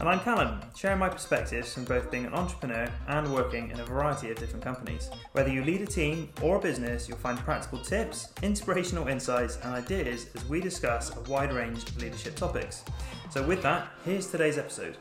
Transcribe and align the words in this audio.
And 0.00 0.08
I'm 0.08 0.20
Callum, 0.20 0.60
sharing 0.76 1.00
my 1.00 1.08
perspectives 1.08 1.74
from 1.74 1.82
both 1.82 2.08
being 2.08 2.24
an 2.24 2.32
entrepreneur 2.32 2.88
and 3.08 3.34
working 3.34 3.72
in 3.72 3.80
a 3.80 3.84
variety 3.84 4.30
of 4.30 4.38
different 4.38 4.64
companies. 4.64 5.10
Whether 5.32 5.50
you 5.50 5.64
lead 5.64 5.80
a 5.80 5.86
team 5.86 6.28
or 6.40 6.58
a 6.58 6.60
business, 6.60 7.08
you'll 7.08 7.18
find 7.18 7.36
practical 7.36 7.80
tips, 7.80 8.32
inspirational 8.42 9.08
insights, 9.08 9.56
and 9.64 9.74
ideas 9.74 10.28
as 10.36 10.48
we 10.48 10.60
discuss 10.60 11.16
a 11.16 11.20
wide 11.22 11.52
range 11.52 11.82
of 11.82 12.00
leadership 12.00 12.36
topics. 12.36 12.84
So, 13.30 13.42
with 13.42 13.60
that, 13.62 13.88
here's 14.04 14.28
today's 14.28 14.56
episode. 14.56 14.96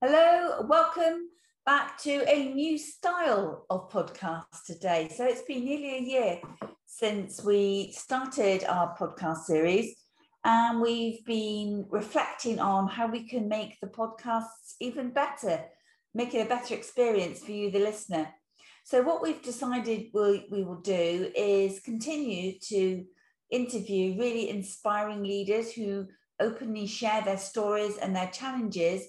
Hello, 0.00 0.64
welcome 0.68 1.28
back 1.66 2.00
to 2.02 2.24
a 2.32 2.52
new 2.54 2.78
style 2.78 3.66
of 3.70 3.90
podcast 3.90 4.44
today. 4.64 5.10
So, 5.12 5.24
it's 5.24 5.42
been 5.42 5.64
nearly 5.64 5.96
a 5.96 6.00
year 6.00 6.40
since 6.86 7.42
we 7.42 7.90
started 7.90 8.62
our 8.62 8.96
podcast 8.96 9.38
series 9.46 9.96
and 10.44 10.80
we've 10.80 11.24
been 11.24 11.86
reflecting 11.90 12.58
on 12.58 12.88
how 12.88 13.06
we 13.06 13.28
can 13.28 13.48
make 13.48 13.78
the 13.80 13.86
podcasts 13.86 14.74
even 14.80 15.10
better, 15.10 15.64
make 16.14 16.34
it 16.34 16.46
a 16.46 16.48
better 16.48 16.74
experience 16.74 17.40
for 17.40 17.52
you, 17.52 17.70
the 17.70 17.78
listener. 17.78 18.28
So, 18.84 19.02
what 19.02 19.22
we've 19.22 19.42
decided 19.42 20.08
we, 20.12 20.46
we 20.50 20.64
will 20.64 20.80
do 20.80 21.30
is 21.36 21.80
continue 21.80 22.58
to 22.68 23.04
interview 23.50 24.18
really 24.18 24.48
inspiring 24.48 25.22
leaders 25.22 25.72
who 25.72 26.08
openly 26.40 26.86
share 26.86 27.22
their 27.22 27.38
stories 27.38 27.96
and 27.98 28.16
their 28.16 28.28
challenges, 28.28 29.04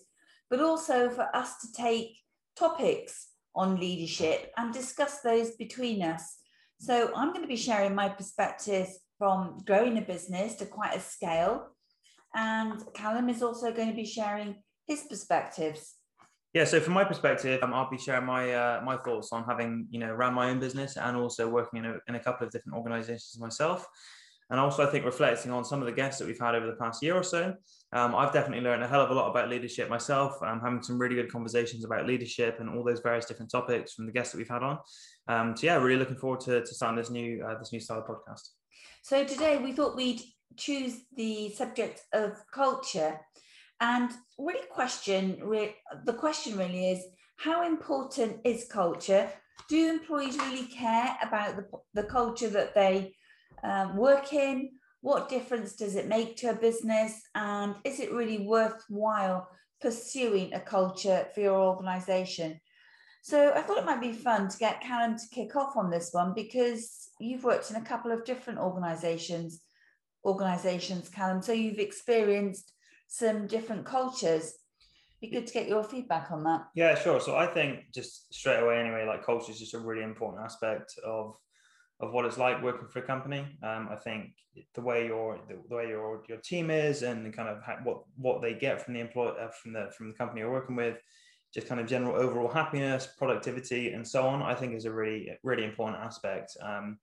but 0.51 0.61
also 0.61 1.09
for 1.09 1.35
us 1.35 1.59
to 1.61 1.71
take 1.73 2.15
topics 2.55 3.29
on 3.55 3.79
leadership 3.79 4.51
and 4.57 4.71
discuss 4.71 5.21
those 5.21 5.51
between 5.55 6.03
us. 6.03 6.37
So, 6.79 7.11
I'm 7.15 7.29
going 7.29 7.41
to 7.41 7.47
be 7.47 7.55
sharing 7.55 7.95
my 7.95 8.09
perspectives 8.09 8.99
from 9.23 9.57
growing 9.65 9.97
a 9.97 10.01
business 10.01 10.55
to 10.55 10.65
quite 10.65 10.93
a 10.93 10.99
scale. 10.99 11.69
And 12.35 12.83
Callum 12.93 13.29
is 13.29 13.41
also 13.41 13.71
going 13.71 13.87
to 13.87 13.95
be 13.95 14.05
sharing 14.05 14.55
his 14.85 15.03
perspectives. 15.09 15.93
Yeah, 16.53 16.65
so 16.65 16.81
from 16.81 16.93
my 16.93 17.05
perspective, 17.05 17.63
um, 17.63 17.73
I'll 17.73 17.89
be 17.89 17.97
sharing 17.97 18.25
my 18.25 18.53
uh, 18.53 18.81
my 18.83 18.97
thoughts 18.97 19.29
on 19.31 19.45
having 19.45 19.87
you 19.89 19.99
know 19.99 20.13
ran 20.13 20.33
my 20.33 20.49
own 20.49 20.59
business 20.59 20.97
and 20.97 21.15
also 21.15 21.47
working 21.47 21.79
in 21.79 21.85
a, 21.85 21.95
in 22.09 22.15
a 22.15 22.19
couple 22.19 22.45
of 22.45 22.51
different 22.51 22.77
organisations 22.77 23.39
myself, 23.39 23.87
and 24.49 24.59
also 24.59 24.85
I 24.85 24.91
think 24.91 25.05
reflecting 25.05 25.51
on 25.51 25.63
some 25.63 25.79
of 25.79 25.85
the 25.85 25.93
guests 25.93 26.19
that 26.19 26.27
we've 26.27 26.45
had 26.47 26.53
over 26.53 26.67
the 26.67 26.75
past 26.83 27.01
year 27.01 27.15
or 27.15 27.23
so. 27.23 27.53
Um, 27.93 28.13
I've 28.13 28.33
definitely 28.33 28.65
learned 28.65 28.83
a 28.83 28.87
hell 28.87 29.01
of 29.01 29.09
a 29.09 29.13
lot 29.13 29.31
about 29.31 29.49
leadership 29.49 29.89
myself. 29.89 30.33
I'm 30.43 30.59
having 30.59 30.83
some 30.83 30.99
really 30.99 31.15
good 31.15 31.31
conversations 31.31 31.85
about 31.85 32.05
leadership 32.05 32.59
and 32.59 32.69
all 32.69 32.83
those 32.83 32.99
various 32.99 33.25
different 33.25 33.51
topics 33.51 33.93
from 33.93 34.05
the 34.05 34.11
guests 34.11 34.33
that 34.33 34.37
we've 34.37 34.49
had 34.49 34.63
on. 34.63 34.79
Um, 35.29 35.55
so 35.55 35.65
yeah, 35.67 35.77
really 35.77 35.97
looking 35.97 36.17
forward 36.17 36.41
to, 36.41 36.59
to 36.59 36.73
starting 36.75 36.97
this 36.97 37.09
new 37.09 37.41
uh, 37.41 37.57
this 37.57 37.71
new 37.71 37.79
style 37.79 38.05
podcast. 38.07 38.49
So 39.01 39.25
today 39.25 39.57
we 39.57 39.71
thought 39.71 39.95
we'd 39.95 40.21
choose 40.57 41.01
the 41.15 41.49
subject 41.51 42.01
of 42.13 42.33
culture 42.53 43.19
and 43.81 44.11
really 44.37 44.65
question 44.69 45.39
the 46.05 46.13
question 46.13 46.57
really 46.57 46.91
is 46.91 47.03
how 47.37 47.65
important 47.65 48.39
is 48.45 48.65
culture? 48.71 49.29
Do 49.67 49.89
employees 49.89 50.37
really 50.37 50.67
care 50.67 51.17
about 51.21 51.57
the, 51.57 51.65
the 51.93 52.07
culture 52.07 52.49
that 52.49 52.73
they 52.73 53.13
um, 53.63 53.97
work 53.97 54.31
in? 54.31 54.69
What 55.01 55.29
difference 55.29 55.75
does 55.75 55.95
it 55.95 56.07
make 56.07 56.37
to 56.37 56.51
a 56.51 56.55
business? 56.55 57.21
And 57.35 57.75
is 57.83 57.99
it 57.99 58.13
really 58.13 58.45
worthwhile 58.47 59.49
pursuing 59.81 60.53
a 60.53 60.61
culture 60.61 61.27
for 61.33 61.41
your 61.41 61.59
organization 61.59 62.59
so 63.23 63.53
I 63.53 63.61
thought 63.61 63.77
it 63.77 63.85
might 63.85 64.01
be 64.01 64.11
fun 64.11 64.49
to 64.49 64.57
get 64.57 64.81
Callum 64.81 65.17
to 65.17 65.27
kick 65.31 65.55
off 65.55 65.77
on 65.77 65.89
this 65.89 66.09
one 66.11 66.33
because 66.35 67.07
you've 67.21 67.45
worked 67.45 67.71
in 67.71 67.77
a 67.77 67.81
couple 67.81 68.11
of 68.11 68.25
different 68.25 68.59
organisations, 68.59 69.61
organisations, 70.25 71.07
Callum. 71.07 71.41
So 71.41 71.53
you've 71.53 71.79
experienced 71.79 72.73
some 73.07 73.47
different 73.47 73.85
cultures. 73.85 74.55
Be 75.21 75.29
good 75.29 75.47
to 75.47 75.53
get 75.53 75.69
your 75.69 75.85
feedback 75.85 76.31
on 76.31 76.43
that. 76.43 76.65
Yeah, 76.75 76.99
sure. 76.99 77.21
So 77.21 77.37
I 77.37 77.47
think 77.47 77.93
just 77.93 78.33
straight 78.33 78.59
away, 78.59 78.77
anyway, 78.77 79.05
like 79.07 79.25
culture 79.25 79.53
is 79.53 79.59
just 79.59 79.73
a 79.73 79.79
really 79.79 80.03
important 80.03 80.43
aspect 80.43 80.93
of 81.05 81.37
of 82.01 82.11
what 82.11 82.25
it's 82.25 82.37
like 82.37 82.61
working 82.61 82.89
for 82.89 82.99
a 82.99 83.03
company. 83.03 83.45
Um, 83.63 83.87
I 83.89 83.95
think 83.95 84.33
the 84.75 84.81
way 84.81 85.05
your 85.05 85.39
the, 85.47 85.73
way 85.73 85.87
your 85.87 86.23
your 86.27 86.39
team 86.39 86.69
is 86.69 87.03
and 87.03 87.33
kind 87.33 87.47
of 87.47 87.59
what 87.85 88.03
what 88.17 88.41
they 88.41 88.53
get 88.53 88.81
from 88.81 88.95
the 88.95 88.99
employee 88.99 89.35
uh, 89.41 89.47
from 89.47 89.71
the 89.71 89.91
from 89.97 90.09
the 90.09 90.13
company 90.13 90.41
you're 90.41 90.51
working 90.51 90.75
with 90.75 90.97
just 91.53 91.67
kind 91.67 91.79
of 91.79 91.87
general 91.87 92.15
overall 92.15 92.47
happiness, 92.47 93.07
productivity, 93.17 93.93
and 93.93 94.07
so 94.07 94.25
on, 94.25 94.41
I 94.41 94.55
think 94.55 94.73
is 94.73 94.85
a 94.85 94.91
really, 94.91 95.29
really 95.43 95.63
important 95.63 96.01
aspect 96.01 96.57
um, 96.61 96.97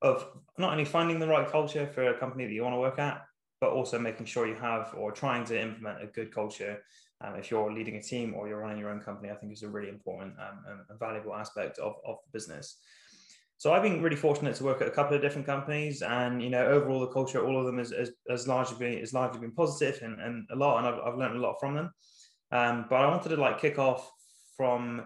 of 0.00 0.26
not 0.58 0.72
only 0.72 0.84
finding 0.84 1.18
the 1.18 1.26
right 1.26 1.50
culture 1.50 1.86
for 1.86 2.08
a 2.08 2.18
company 2.18 2.46
that 2.46 2.52
you 2.52 2.62
want 2.62 2.74
to 2.74 2.80
work 2.80 2.98
at, 2.98 3.22
but 3.60 3.70
also 3.70 3.98
making 3.98 4.26
sure 4.26 4.46
you 4.46 4.54
have 4.54 4.94
or 4.96 5.12
trying 5.12 5.44
to 5.44 5.60
implement 5.60 6.02
a 6.02 6.06
good 6.06 6.32
culture. 6.32 6.82
Um, 7.22 7.34
if 7.34 7.50
you're 7.50 7.70
leading 7.70 7.96
a 7.96 8.02
team 8.02 8.34
or 8.34 8.48
you're 8.48 8.60
running 8.60 8.78
your 8.78 8.90
own 8.90 9.00
company, 9.00 9.30
I 9.30 9.34
think 9.34 9.52
is 9.52 9.62
a 9.62 9.68
really 9.68 9.90
important 9.90 10.34
um, 10.38 10.86
and 10.88 10.98
valuable 10.98 11.34
aspect 11.34 11.78
of, 11.78 11.96
of 12.06 12.16
the 12.24 12.30
business. 12.32 12.78
So 13.58 13.74
I've 13.74 13.82
been 13.82 14.00
really 14.00 14.16
fortunate 14.16 14.54
to 14.54 14.64
work 14.64 14.80
at 14.80 14.88
a 14.88 14.90
couple 14.90 15.14
of 15.14 15.20
different 15.20 15.46
companies, 15.46 16.00
and 16.00 16.42
you 16.42 16.48
know, 16.48 16.64
overall 16.64 17.00
the 17.00 17.08
culture, 17.08 17.46
all 17.46 17.58
of 17.58 17.66
them 17.66 17.78
is, 17.78 17.92
is, 17.92 18.12
is 18.28 18.48
largely 18.48 18.78
been, 18.78 18.98
is 18.98 19.12
largely 19.12 19.40
been 19.40 19.52
positive 19.52 20.00
and, 20.02 20.18
and 20.18 20.46
a 20.50 20.56
lot, 20.56 20.78
and 20.78 20.86
I've, 20.86 21.00
I've 21.04 21.18
learned 21.18 21.36
a 21.36 21.40
lot 21.40 21.56
from 21.60 21.74
them. 21.74 21.92
Um, 22.52 22.86
but 22.88 22.96
I 22.96 23.08
wanted 23.08 23.30
to 23.30 23.36
like 23.36 23.60
kick 23.60 23.78
off 23.78 24.10
from 24.56 25.02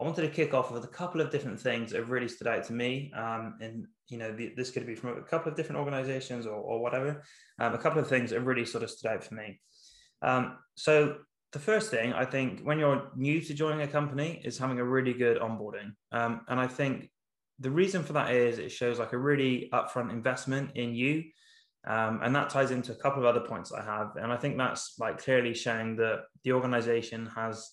I 0.00 0.04
wanted 0.04 0.22
to 0.22 0.28
kick 0.28 0.54
off 0.54 0.70
with 0.70 0.84
a 0.84 0.88
couple 0.88 1.20
of 1.20 1.30
different 1.30 1.60
things 1.60 1.90
that 1.90 2.04
really 2.04 2.28
stood 2.28 2.46
out 2.46 2.64
to 2.64 2.72
me. 2.72 3.12
Um, 3.16 3.56
and 3.60 3.86
you 4.08 4.18
know, 4.18 4.32
the, 4.32 4.52
this 4.56 4.70
could 4.70 4.86
be 4.86 4.94
from 4.94 5.18
a 5.18 5.22
couple 5.22 5.50
of 5.50 5.56
different 5.56 5.80
organizations 5.80 6.46
or, 6.46 6.54
or 6.54 6.80
whatever. 6.80 7.24
Um, 7.58 7.74
a 7.74 7.78
couple 7.78 8.00
of 8.00 8.08
things 8.08 8.30
that 8.30 8.40
really 8.40 8.64
sort 8.64 8.84
of 8.84 8.90
stood 8.90 9.10
out 9.10 9.24
for 9.24 9.34
me. 9.34 9.60
Um, 10.22 10.58
so 10.76 11.16
the 11.52 11.58
first 11.58 11.90
thing 11.90 12.12
I 12.12 12.24
think 12.24 12.60
when 12.62 12.78
you're 12.78 13.10
new 13.16 13.40
to 13.40 13.54
joining 13.54 13.82
a 13.82 13.88
company 13.88 14.40
is 14.44 14.58
having 14.58 14.78
a 14.78 14.84
really 14.84 15.14
good 15.14 15.38
onboarding. 15.38 15.92
Um, 16.12 16.42
and 16.48 16.60
I 16.60 16.68
think 16.68 17.10
the 17.58 17.70
reason 17.70 18.04
for 18.04 18.12
that 18.12 18.32
is 18.32 18.58
it 18.58 18.70
shows 18.70 18.98
like 18.98 19.12
a 19.12 19.18
really 19.18 19.68
upfront 19.72 20.12
investment 20.12 20.76
in 20.76 20.94
you 20.94 21.24
um, 21.86 22.20
and 22.22 22.34
that 22.34 22.50
ties 22.50 22.70
into 22.70 22.92
a 22.92 22.96
couple 22.96 23.20
of 23.20 23.26
other 23.26 23.46
points 23.46 23.72
I 23.72 23.82
have. 23.82 24.16
And 24.16 24.32
I 24.32 24.36
think 24.36 24.58
that's 24.58 24.94
like 24.98 25.18
clearly 25.18 25.54
showing 25.54 25.96
that 25.96 26.24
the 26.44 26.52
organization 26.52 27.26
has 27.34 27.70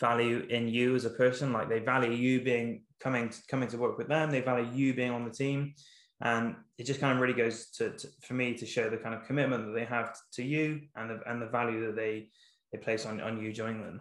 value 0.00 0.46
in 0.50 0.68
you 0.68 0.94
as 0.94 1.04
a 1.04 1.10
person. 1.10 1.52
Like 1.52 1.68
they 1.68 1.78
value 1.78 2.10
you 2.10 2.42
being 2.42 2.82
coming 3.00 3.28
to, 3.28 3.38
coming 3.48 3.68
to 3.68 3.78
work 3.78 3.96
with 3.96 4.08
them. 4.08 4.30
They 4.30 4.40
value 4.40 4.68
you 4.72 4.94
being 4.94 5.12
on 5.12 5.24
the 5.24 5.30
team. 5.30 5.74
And 6.20 6.56
it 6.78 6.84
just 6.84 7.00
kind 7.00 7.14
of 7.14 7.20
really 7.20 7.34
goes 7.34 7.70
to, 7.76 7.90
to 7.90 8.08
for 8.22 8.34
me 8.34 8.54
to 8.54 8.66
show 8.66 8.90
the 8.90 8.96
kind 8.96 9.14
of 9.14 9.24
commitment 9.24 9.66
that 9.66 9.72
they 9.72 9.84
have 9.84 10.16
to 10.32 10.42
you 10.42 10.82
and 10.96 11.10
the, 11.10 11.20
and 11.26 11.40
the 11.40 11.46
value 11.46 11.86
that 11.86 11.96
they, 11.96 12.28
they 12.72 12.78
place 12.78 13.06
on, 13.06 13.20
on 13.20 13.40
you 13.40 13.52
joining 13.52 13.82
them. 13.82 14.00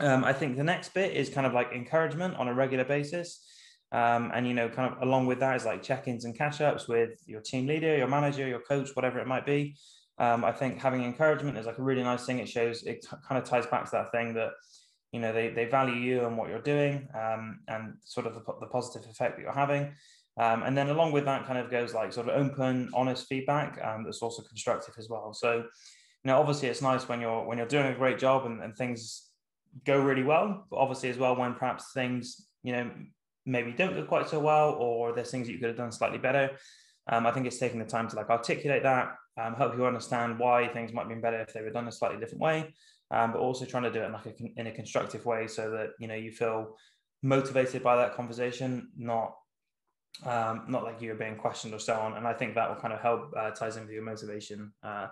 Um, 0.00 0.24
I 0.24 0.32
think 0.32 0.56
the 0.56 0.64
next 0.64 0.94
bit 0.94 1.12
is 1.12 1.28
kind 1.28 1.46
of 1.46 1.52
like 1.52 1.72
encouragement 1.72 2.34
on 2.36 2.48
a 2.48 2.54
regular 2.54 2.84
basis. 2.84 3.44
Um, 3.94 4.32
and 4.34 4.44
you 4.44 4.54
know, 4.54 4.68
kind 4.68 4.92
of 4.92 5.00
along 5.06 5.26
with 5.26 5.38
that 5.38 5.54
is 5.54 5.64
like 5.64 5.80
check-ins 5.80 6.24
and 6.24 6.36
catch-ups 6.36 6.88
with 6.88 7.10
your 7.26 7.40
team 7.40 7.68
leader, 7.68 7.96
your 7.96 8.08
manager, 8.08 8.44
your 8.44 8.58
coach, 8.58 8.90
whatever 8.94 9.20
it 9.20 9.28
might 9.28 9.46
be. 9.46 9.76
Um, 10.18 10.44
I 10.44 10.50
think 10.50 10.80
having 10.80 11.04
encouragement 11.04 11.56
is 11.56 11.66
like 11.66 11.78
a 11.78 11.82
really 11.82 12.02
nice 12.02 12.26
thing. 12.26 12.40
It 12.40 12.48
shows 12.48 12.82
it 12.82 13.02
t- 13.02 13.16
kind 13.28 13.40
of 13.40 13.48
ties 13.48 13.66
back 13.66 13.84
to 13.84 13.90
that 13.92 14.10
thing 14.10 14.34
that 14.34 14.50
you 15.12 15.20
know 15.20 15.32
they, 15.32 15.50
they 15.50 15.66
value 15.66 15.94
you 15.94 16.26
and 16.26 16.36
what 16.36 16.48
you're 16.48 16.60
doing 16.60 17.06
um, 17.14 17.60
and 17.68 17.94
sort 18.04 18.26
of 18.26 18.34
the, 18.34 18.40
the 18.58 18.66
positive 18.66 19.08
effect 19.08 19.36
that 19.36 19.42
you're 19.42 19.52
having. 19.52 19.92
Um, 20.36 20.64
and 20.64 20.76
then 20.76 20.90
along 20.90 21.12
with 21.12 21.24
that 21.26 21.46
kind 21.46 21.60
of 21.60 21.70
goes 21.70 21.94
like 21.94 22.12
sort 22.12 22.28
of 22.28 22.34
open, 22.34 22.90
honest 22.94 23.28
feedback 23.28 23.78
um, 23.84 24.02
that's 24.02 24.22
also 24.22 24.42
constructive 24.42 24.94
as 24.98 25.08
well. 25.08 25.32
So 25.32 25.58
you 25.58 26.30
know, 26.30 26.40
obviously 26.40 26.66
it's 26.66 26.82
nice 26.82 27.08
when 27.08 27.20
you're 27.20 27.44
when 27.46 27.58
you're 27.58 27.68
doing 27.68 27.86
a 27.86 27.94
great 27.94 28.18
job 28.18 28.44
and, 28.46 28.60
and 28.60 28.76
things 28.76 29.30
go 29.84 30.00
really 30.00 30.24
well, 30.24 30.66
but 30.68 30.78
obviously 30.78 31.10
as 31.10 31.18
well 31.18 31.36
when 31.36 31.54
perhaps 31.54 31.92
things 31.94 32.48
you 32.64 32.72
know 32.72 32.90
maybe 33.46 33.72
don't 33.72 33.94
go 33.94 34.04
quite 34.04 34.28
so 34.28 34.40
well, 34.40 34.70
or 34.72 35.14
there's 35.14 35.30
things 35.30 35.46
that 35.46 35.52
you 35.52 35.58
could 35.58 35.68
have 35.68 35.76
done 35.76 35.92
slightly 35.92 36.18
better. 36.18 36.50
Um, 37.06 37.26
I 37.26 37.32
think 37.32 37.46
it's 37.46 37.58
taking 37.58 37.78
the 37.78 37.84
time 37.84 38.08
to 38.08 38.16
like 38.16 38.30
articulate 38.30 38.82
that, 38.82 39.14
um, 39.36 39.54
help 39.54 39.76
you 39.76 39.84
understand 39.86 40.38
why 40.38 40.68
things 40.68 40.92
might 40.92 41.02
have 41.02 41.10
been 41.10 41.20
better 41.20 41.40
if 41.40 41.52
they 41.52 41.60
were 41.60 41.70
done 41.70 41.88
a 41.88 41.92
slightly 41.92 42.18
different 42.18 42.40
way, 42.40 42.72
um, 43.10 43.32
but 43.32 43.40
also 43.40 43.64
trying 43.64 43.82
to 43.82 43.92
do 43.92 44.00
it 44.00 44.06
in 44.06 44.12
like 44.12 44.26
a, 44.26 44.34
in 44.56 44.66
a 44.68 44.72
constructive 44.72 45.26
way 45.26 45.46
so 45.46 45.70
that 45.70 45.90
you 45.98 46.08
know 46.08 46.14
you 46.14 46.30
feel 46.30 46.76
motivated 47.22 47.82
by 47.82 47.96
that 47.96 48.14
conversation, 48.14 48.88
not 48.96 49.34
um, 50.24 50.64
not 50.68 50.84
like 50.84 51.02
you're 51.02 51.14
being 51.16 51.36
questioned 51.36 51.74
or 51.74 51.78
so 51.78 51.94
on. 51.94 52.16
And 52.16 52.26
I 52.26 52.32
think 52.32 52.54
that 52.54 52.68
will 52.68 52.80
kind 52.80 52.94
of 52.94 53.00
help 53.00 53.32
uh, 53.36 53.50
ties 53.50 53.76
in 53.76 53.82
with 53.84 53.92
your 53.92 54.04
motivation 54.04 54.72
uh, 54.82 55.08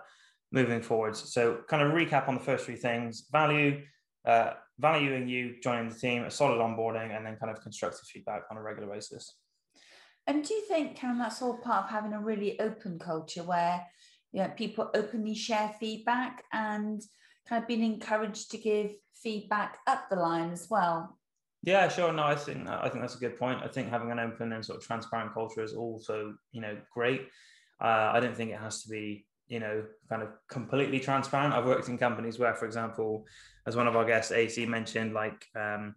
moving 0.51 0.81
forwards. 0.81 1.33
So 1.33 1.59
kind 1.67 1.83
of 1.83 1.91
recap 1.91 2.27
on 2.27 2.35
the 2.35 2.41
first 2.41 2.65
three 2.65 2.77
things: 2.77 3.25
value, 3.31 3.81
uh, 4.25 4.51
valuing 4.79 5.27
you 5.27 5.55
joining 5.61 5.89
the 5.89 5.95
team, 5.95 6.23
a 6.23 6.31
solid 6.31 6.59
onboarding, 6.59 7.15
and 7.15 7.25
then 7.25 7.37
kind 7.37 7.51
of 7.51 7.61
constructive 7.61 8.07
feedback 8.07 8.43
on 8.51 8.57
a 8.57 8.61
regular 8.61 8.93
basis. 8.93 9.35
And 10.25 10.43
do 10.43 10.53
you 10.53 10.61
think, 10.61 10.95
Karen, 10.95 11.19
that's 11.19 11.41
all 11.41 11.57
part 11.57 11.85
of 11.85 11.89
having 11.89 12.13
a 12.13 12.19
really 12.19 12.59
open 12.59 12.97
culture 12.97 13.43
where 13.43 13.85
yeah, 14.33 14.47
people 14.47 14.89
openly 14.95 15.35
share 15.35 15.73
feedback 15.79 16.43
and 16.51 17.01
kind 17.47 17.61
of 17.61 17.67
being 17.67 17.83
encouraged 17.83 18.51
to 18.51 18.57
give 18.57 18.91
feedback 19.15 19.77
up 19.87 20.09
the 20.09 20.15
line 20.15 20.51
as 20.51 20.67
well. 20.69 21.17
Yeah, 21.61 21.87
sure. 21.87 22.11
No, 22.11 22.23
I 22.23 22.35
think 22.35 22.67
I 22.67 22.89
think 22.89 23.01
that's 23.01 23.15
a 23.15 23.19
good 23.19 23.37
point. 23.37 23.61
I 23.63 23.67
think 23.67 23.89
having 23.89 24.11
an 24.11 24.19
open 24.19 24.51
and 24.51 24.65
sort 24.65 24.79
of 24.79 24.85
transparent 24.85 25.33
culture 25.33 25.63
is 25.63 25.73
also, 25.73 26.33
you 26.51 26.61
know, 26.61 26.77
great. 26.93 27.21
Uh, 27.79 28.11
I 28.13 28.19
don't 28.19 28.35
think 28.35 28.51
it 28.51 28.59
has 28.59 28.83
to 28.83 28.89
be, 28.89 29.25
you 29.53 29.59
know, 29.59 29.83
kind 30.09 30.23
of 30.23 30.29
completely 30.49 30.99
transparent. 30.99 31.53
I've 31.53 31.65
worked 31.65 31.87
in 31.87 31.97
companies 31.99 32.39
where, 32.39 32.55
for 32.55 32.65
example, 32.65 33.27
as 33.67 33.75
one 33.75 33.85
of 33.85 33.95
our 33.95 34.03
guests, 34.03 34.31
AC 34.31 34.65
mentioned, 34.65 35.13
like 35.13 35.45
um, 35.55 35.93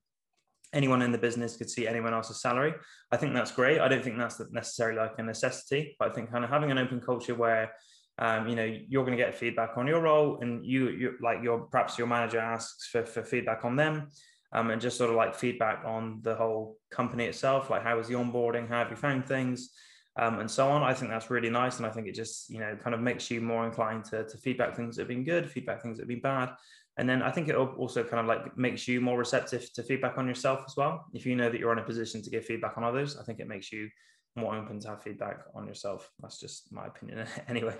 anyone 0.74 1.00
in 1.00 1.10
the 1.10 1.16
business 1.16 1.56
could 1.56 1.70
see 1.70 1.88
anyone 1.88 2.12
else's 2.12 2.42
salary. 2.42 2.74
I 3.10 3.16
think 3.16 3.32
that's 3.32 3.52
great. 3.52 3.80
I 3.80 3.88
don't 3.88 4.04
think 4.04 4.18
that's 4.18 4.38
necessarily 4.50 4.98
like 4.98 5.14
a 5.16 5.22
necessity, 5.22 5.96
but 5.98 6.10
I 6.10 6.12
think 6.12 6.30
kind 6.30 6.44
of 6.44 6.50
having 6.50 6.70
an 6.70 6.76
open 6.76 7.00
culture 7.00 7.34
where 7.34 7.72
um, 8.18 8.46
you 8.46 8.56
know 8.56 8.64
you're 8.64 9.06
going 9.06 9.16
to 9.16 9.24
get 9.24 9.34
feedback 9.34 9.78
on 9.78 9.86
your 9.86 10.00
role 10.02 10.38
and 10.42 10.64
you 10.64 10.88
you 10.90 11.12
like 11.22 11.42
your 11.42 11.60
perhaps 11.60 11.96
your 11.98 12.06
manager 12.06 12.38
asks 12.38 12.88
for, 12.88 13.04
for 13.04 13.22
feedback 13.22 13.64
on 13.64 13.76
them 13.76 14.08
um, 14.52 14.70
and 14.70 14.80
just 14.80 14.96
sort 14.96 15.10
of 15.10 15.16
like 15.16 15.34
feedback 15.34 15.82
on 15.84 16.20
the 16.22 16.34
whole 16.34 16.78
company 16.90 17.26
itself 17.26 17.68
like 17.68 17.82
how 17.82 17.94
was 17.94 18.08
the 18.08 18.14
onboarding 18.14 18.66
how 18.70 18.78
have 18.78 18.90
you 18.90 18.96
found 18.96 19.26
things 19.26 19.68
um, 20.18 20.40
and 20.40 20.50
so 20.50 20.68
on. 20.68 20.82
I 20.82 20.94
think 20.94 21.10
that's 21.10 21.30
really 21.30 21.50
nice 21.50 21.76
and 21.76 21.86
i 21.86 21.90
think 21.90 22.06
it 22.06 22.14
just 22.14 22.50
you 22.50 22.58
know 22.58 22.76
kind 22.82 22.94
of 22.94 23.00
makes 23.00 23.30
you 23.30 23.40
more 23.40 23.66
inclined 23.66 24.04
to, 24.06 24.24
to 24.24 24.38
feedback 24.38 24.74
things 24.74 24.96
that 24.96 25.02
have 25.02 25.08
been 25.08 25.24
good 25.24 25.50
feedback 25.50 25.82
things 25.82 25.96
that 25.96 26.02
have 26.02 26.08
been 26.08 26.20
bad. 26.20 26.50
And 26.98 27.08
then 27.08 27.22
i 27.22 27.30
think 27.30 27.48
it 27.48 27.56
also 27.56 28.02
kind 28.02 28.20
of 28.20 28.26
like 28.26 28.56
makes 28.56 28.88
you 28.88 29.00
more 29.00 29.18
receptive 29.18 29.72
to 29.74 29.82
feedback 29.82 30.18
on 30.18 30.26
yourself 30.26 30.64
as 30.66 30.76
well. 30.76 31.06
If 31.12 31.26
you 31.26 31.36
know 31.36 31.50
that 31.50 31.60
you're 31.60 31.72
in 31.72 31.78
a 31.78 31.82
position 31.82 32.22
to 32.22 32.30
give 32.30 32.44
feedback 32.44 32.76
on 32.76 32.84
others 32.84 33.16
i 33.16 33.22
think 33.22 33.40
it 33.40 33.48
makes 33.48 33.72
you 33.72 33.88
more 34.36 34.54
open 34.54 34.78
to 34.80 34.88
have 34.88 35.02
feedback 35.02 35.40
on 35.54 35.66
yourself. 35.66 36.10
That's 36.20 36.38
just 36.38 36.72
my 36.72 36.86
opinion 36.86 37.26
anyway. 37.48 37.74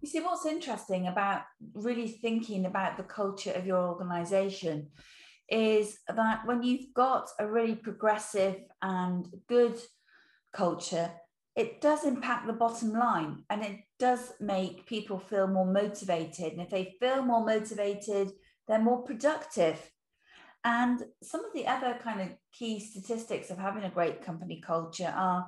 You 0.00 0.08
see, 0.08 0.20
what's 0.20 0.46
interesting 0.46 1.06
about 1.06 1.42
really 1.74 2.08
thinking 2.08 2.66
about 2.66 2.96
the 2.96 3.02
culture 3.02 3.52
of 3.52 3.66
your 3.66 3.88
organization 3.88 4.88
is 5.48 5.98
that 6.08 6.46
when 6.46 6.62
you've 6.62 6.92
got 6.94 7.28
a 7.38 7.46
really 7.46 7.74
progressive 7.74 8.56
and 8.82 9.26
good 9.48 9.78
culture, 10.52 11.10
it 11.56 11.80
does 11.80 12.04
impact 12.04 12.46
the 12.46 12.52
bottom 12.52 12.92
line 12.92 13.42
and 13.48 13.64
it 13.64 13.80
does 13.98 14.34
make 14.40 14.86
people 14.86 15.18
feel 15.18 15.46
more 15.46 15.64
motivated. 15.64 16.52
And 16.52 16.60
if 16.60 16.68
they 16.68 16.94
feel 17.00 17.22
more 17.22 17.44
motivated, 17.44 18.30
they're 18.68 18.78
more 18.78 19.02
productive. 19.02 19.78
And 20.64 21.02
some 21.22 21.44
of 21.44 21.54
the 21.54 21.66
other 21.66 21.98
kind 22.02 22.20
of 22.20 22.28
key 22.52 22.78
statistics 22.78 23.50
of 23.50 23.56
having 23.56 23.84
a 23.84 23.90
great 23.90 24.22
company 24.22 24.60
culture 24.60 25.12
are, 25.16 25.46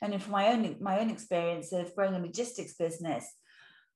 and 0.00 0.22
from 0.22 0.32
my 0.32 0.48
own 0.48 0.76
my 0.80 1.00
own 1.00 1.10
experience 1.10 1.72
of 1.72 1.94
growing 1.96 2.14
a 2.14 2.20
logistics 2.20 2.74
business, 2.74 3.26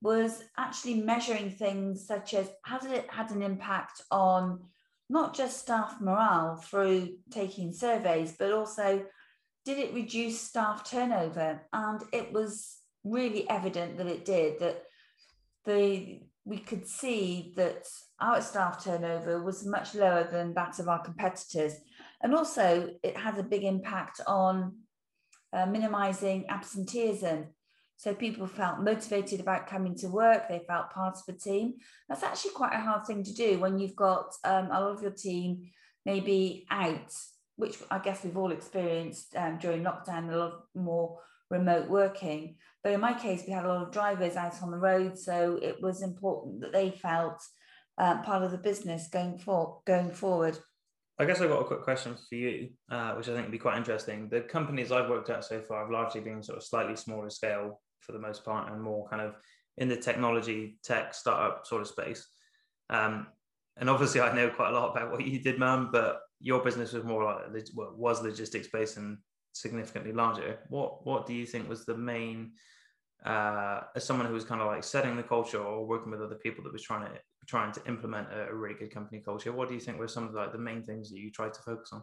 was 0.01 0.43
actually 0.59 0.95
measuring 0.95 1.51
things 1.51 2.07
such 2.07 2.35
as 2.35 2.51
has 2.65 2.85
it 2.87 3.07
had 3.09 3.31
an 3.31 3.43
impact 3.43 4.03
on 4.11 4.59
not 5.09 5.37
just 5.37 5.61
staff 5.61 6.01
morale 6.01 6.57
through 6.57 7.11
taking 7.31 7.73
surveys, 7.73 8.35
but 8.37 8.53
also 8.53 9.05
did 9.65 9.79
it 9.79 9.95
reduce 9.95 10.41
staff 10.41 10.89
turnover? 10.89 11.63
And 11.73 12.03
it 12.13 12.33
was 12.33 12.79
really 13.05 13.49
evident 13.49 13.97
that 13.99 14.07
it 14.07 14.25
did, 14.25 14.61
that 14.61 14.83
the 15.65 16.21
we 16.45 16.59
could 16.59 16.87
see 16.89 17.53
that 17.57 17.87
our 18.21 18.41
staff 18.41 18.83
turnover 18.83 19.41
was 19.43 19.65
much 19.65 19.95
lower 19.95 20.25
than 20.25 20.55
that 20.55 20.79
of 20.81 20.89
our 20.89 21.01
competitors. 21.01 21.75
And 22.21 22.35
also 22.35 22.91
it 23.03 23.17
had 23.17 23.39
a 23.39 23.45
big 23.45 23.63
impact 23.63 24.21
on 24.27 24.79
uh, 25.53 25.67
minimizing 25.67 26.47
absenteeism. 26.49 27.47
So 27.97 28.15
people 28.15 28.49
felt 28.49 28.81
motivated 28.81 29.39
about 29.39 29.69
coming 29.69 29.95
to 29.99 30.09
work. 30.09 30.49
They 30.49 30.65
felt 30.67 30.91
part 30.91 31.17
of 31.17 31.33
a 31.33 31.39
team. 31.39 31.75
That's 32.09 32.25
actually 32.25 32.53
quite 32.53 32.75
a 32.75 32.81
hard 32.81 33.07
thing 33.07 33.23
to 33.23 33.33
do 33.33 33.61
when 33.61 33.79
you've 33.79 33.95
got 33.95 34.35
um, 34.43 34.67
a 34.73 34.81
lot 34.81 34.97
of 34.97 35.03
your 35.03 35.13
team 35.13 35.71
maybe 36.05 36.67
out, 36.71 37.15
which 37.63 37.77
I 37.93 38.01
guess 38.01 38.25
we've 38.25 38.37
all 38.37 38.51
experienced 38.51 39.37
um, 39.37 39.57
during 39.59 39.85
lockdown, 39.85 40.33
a 40.33 40.37
lot 40.37 40.65
more 40.75 41.21
remote 41.49 41.89
working. 41.89 42.57
But 42.83 42.93
in 42.93 43.01
my 43.01 43.15
case, 43.15 43.45
we 43.47 43.53
had 43.53 43.65
a 43.65 43.69
lot 43.69 43.87
of 43.87 43.93
drivers 43.93 44.35
out 44.35 44.61
on 44.63 44.73
the 44.73 44.79
road, 44.79 45.17
so 45.17 45.61
it 45.63 45.81
was 45.81 46.03
important 46.03 46.61
that 46.63 46.73
they 46.73 46.91
felt 46.91 47.41
uh, 47.99 48.21
part 48.23 48.43
of 48.43 48.51
the 48.51 48.59
business 48.59 49.07
going 49.07 49.39
for 49.39 49.81
going 49.87 50.11
forward. 50.11 50.59
I 51.21 51.25
guess 51.25 51.41
I've 51.41 51.51
got 51.51 51.61
a 51.61 51.65
quick 51.65 51.83
question 51.83 52.17
for 52.17 52.35
you, 52.35 52.71
uh, 52.91 53.13
which 53.13 53.29
I 53.29 53.33
think 53.33 53.45
would 53.45 53.53
be 53.53 53.59
quite 53.59 53.77
interesting. 53.77 54.29
The 54.29 54.41
companies 54.41 54.91
I've 54.91 55.09
worked 55.09 55.31
at 55.31 55.45
so 55.45 55.61
far 55.61 55.83
have 55.83 55.93
largely 55.93 56.21
been 56.21 56.43
sort 56.43 56.59
of 56.59 56.65
slightly 56.65 56.97
smaller 56.97 57.31
scale 57.31 57.81
for 58.01 58.11
the 58.11 58.19
most 58.19 58.45
part 58.45 58.73
and 58.73 58.83
more 58.83 59.09
kind 59.09 59.23
of 59.23 59.37
in 59.79 59.89
the 59.89 59.97
technology 59.97 60.79
tech 60.83 61.15
startup 61.15 61.65
sort 61.65 61.83
of 61.83 61.87
space. 61.87 62.27
Um, 62.91 63.29
and 63.77 63.89
obviously, 63.89 64.21
I 64.21 64.35
know 64.35 64.51
quite 64.51 64.71
a 64.71 64.75
lot 64.75 64.91
about 64.91 65.13
what 65.13 65.25
you 65.25 65.39
did, 65.39 65.61
man. 65.61 65.91
But 65.93 66.21
your 66.43 66.63
business 66.63 66.93
was 66.93 67.05
more 67.05 67.25
like 67.25 67.67
was 67.75 68.23
logistics 68.23 68.69
based 68.69 68.97
and 68.97 69.19
significantly 69.53 70.13
larger. 70.13 70.59
What 70.69 71.07
what 71.07 71.27
do 71.27 71.33
you 71.33 71.47
think 71.47 71.69
was 71.69 71.85
the 71.85 71.97
main 71.97 72.53
uh, 73.25 73.83
as 73.95 74.05
someone 74.05 74.27
who 74.27 74.35
was 74.35 74.45
kind 74.45 74.61
of 74.61 74.67
like 74.67 74.83
setting 74.83 75.17
the 75.17 75.23
culture 75.23 75.63
or 75.63 75.87
working 75.87 76.11
with 76.11 76.21
other 76.21 76.35
people 76.35 76.65
that 76.65 76.73
was 76.73 76.83
trying 76.83 77.07
to 77.07 77.19
trying 77.47 77.73
to 77.73 77.87
implement 77.87 78.29
a, 78.33 78.49
a 78.51 78.55
really 78.55 78.75
good 78.75 78.93
company 78.93 79.23
culture? 79.25 79.53
What 79.53 79.69
do 79.69 79.75
you 79.75 79.81
think 79.81 79.99
were 79.99 80.09
some 80.09 80.25
of 80.25 80.33
the, 80.33 80.39
like 80.39 80.53
the 80.53 80.59
main 80.59 80.83
things 80.83 81.11
that 81.11 81.19
you 81.19 81.31
tried 81.31 81.55
to 81.55 81.63
focus 81.63 81.91
on? 81.93 82.03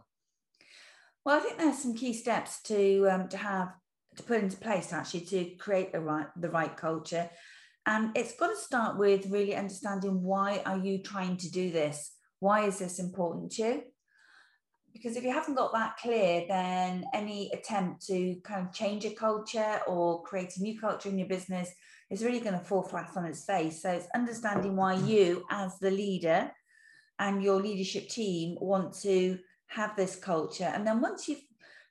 Well, 1.26 1.38
I 1.38 1.42
think 1.42 1.58
there's 1.58 1.78
some 1.80 1.96
key 1.96 2.14
steps 2.14 2.62
to 2.64 3.08
um, 3.10 3.28
to 3.30 3.38
have 3.38 3.74
to 4.16 4.24
put 4.24 4.42
into 4.42 4.58
place 4.58 4.94
actually 4.94 5.22
to 5.22 5.46
create 5.56 5.92
the 5.92 6.00
right 6.00 6.28
the 6.36 6.50
right 6.50 6.76
culture 6.76 7.30
and 7.86 8.16
it's 8.16 8.36
got 8.36 8.48
to 8.48 8.56
start 8.56 8.98
with 8.98 9.26
really 9.28 9.56
understanding 9.56 10.22
why 10.22 10.62
are 10.66 10.78
you 10.78 11.02
trying 11.02 11.38
to 11.38 11.50
do 11.52 11.72
this 11.72 12.12
why 12.40 12.66
is 12.66 12.80
this 12.80 13.00
important 13.00 13.52
to 13.52 13.62
you 13.62 13.84
because 15.00 15.16
if 15.16 15.24
you 15.24 15.32
haven't 15.32 15.56
got 15.56 15.72
that 15.72 15.98
clear 15.98 16.46
then 16.48 17.06
any 17.14 17.50
attempt 17.54 18.06
to 18.06 18.36
kind 18.44 18.68
of 18.68 18.74
change 18.74 19.06
a 19.06 19.12
culture 19.12 19.80
or 19.88 20.22
create 20.24 20.56
a 20.58 20.62
new 20.62 20.80
culture 20.80 21.10
in 21.10 21.18
your 21.18 21.28
business 21.28 21.72
is 22.10 22.24
really 22.24 22.40
going 22.40 22.58
to 22.58 22.66
fall 22.66 22.84
flat 22.84 23.12
on 23.16 23.26
its 23.26 23.46
face 23.46 23.82
so 23.82 23.90
it's 23.90 24.08
understanding 24.14 24.76
why 24.76 24.94
you 24.94 25.44
as 25.50 25.78
the 25.80 25.92
leader 25.92 26.52
and 27.20 27.44
your 27.44 27.62
leadership 27.62 28.10
team 28.10 28.58
want 28.60 28.94
to 28.94 29.38
have 29.68 29.96
this 29.96 30.16
culture 30.16 30.72
and 30.74 30.86
then 30.86 31.00
once 31.00 31.28
you've 31.28 31.42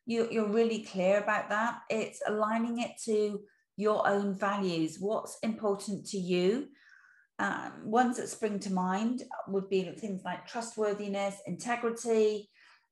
you, 0.08 0.26
you're 0.31 0.49
really 0.49 0.84
clear 0.84 1.19
about 1.19 1.50
that. 1.50 1.81
It's 1.90 2.22
aligning 2.26 2.81
it 2.81 2.93
to 3.04 3.40
your 3.76 4.08
own 4.08 4.34
values. 4.34 4.96
What's 4.99 5.38
important 5.43 6.06
to 6.06 6.19
you? 6.19 6.69
Um, 7.38 7.72
ones 7.84 8.16
that 8.16 8.30
spring 8.30 8.59
to 8.61 8.73
mind 8.73 9.25
would 9.49 9.68
be 9.68 9.82
things 9.85 10.23
like 10.25 10.49
trustworthiness, 10.49 11.37
integrity, 11.47 12.49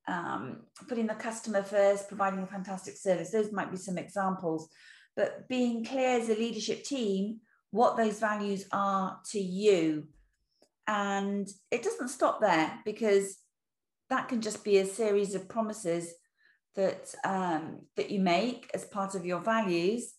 um, 0.08 0.62
putting 0.88 1.06
the 1.06 1.14
customer 1.14 1.62
first, 1.62 2.08
providing 2.08 2.42
a 2.42 2.46
fantastic 2.46 2.96
service. 2.96 3.30
Those 3.30 3.52
might 3.52 3.70
be 3.70 3.76
some 3.76 3.98
examples. 3.98 4.68
But 5.16 5.48
being 5.48 5.84
clear 5.84 6.20
as 6.20 6.28
a 6.28 6.34
leadership 6.34 6.84
team 6.84 7.40
what 7.70 7.96
those 7.96 8.18
values 8.18 8.66
are 8.72 9.18
to 9.30 9.40
you. 9.40 10.08
And 10.86 11.48
it 11.70 11.82
doesn't 11.82 12.08
stop 12.08 12.40
there 12.40 12.80
because 12.84 13.36
that 14.08 14.28
can 14.28 14.40
just 14.40 14.64
be 14.64 14.78
a 14.78 14.86
series 14.86 15.34
of 15.34 15.48
promises 15.48 16.14
that 16.76 17.12
um, 17.24 17.80
that 17.96 18.10
you 18.10 18.20
make 18.20 18.70
as 18.72 18.84
part 18.84 19.14
of 19.14 19.26
your 19.26 19.40
values. 19.40 20.12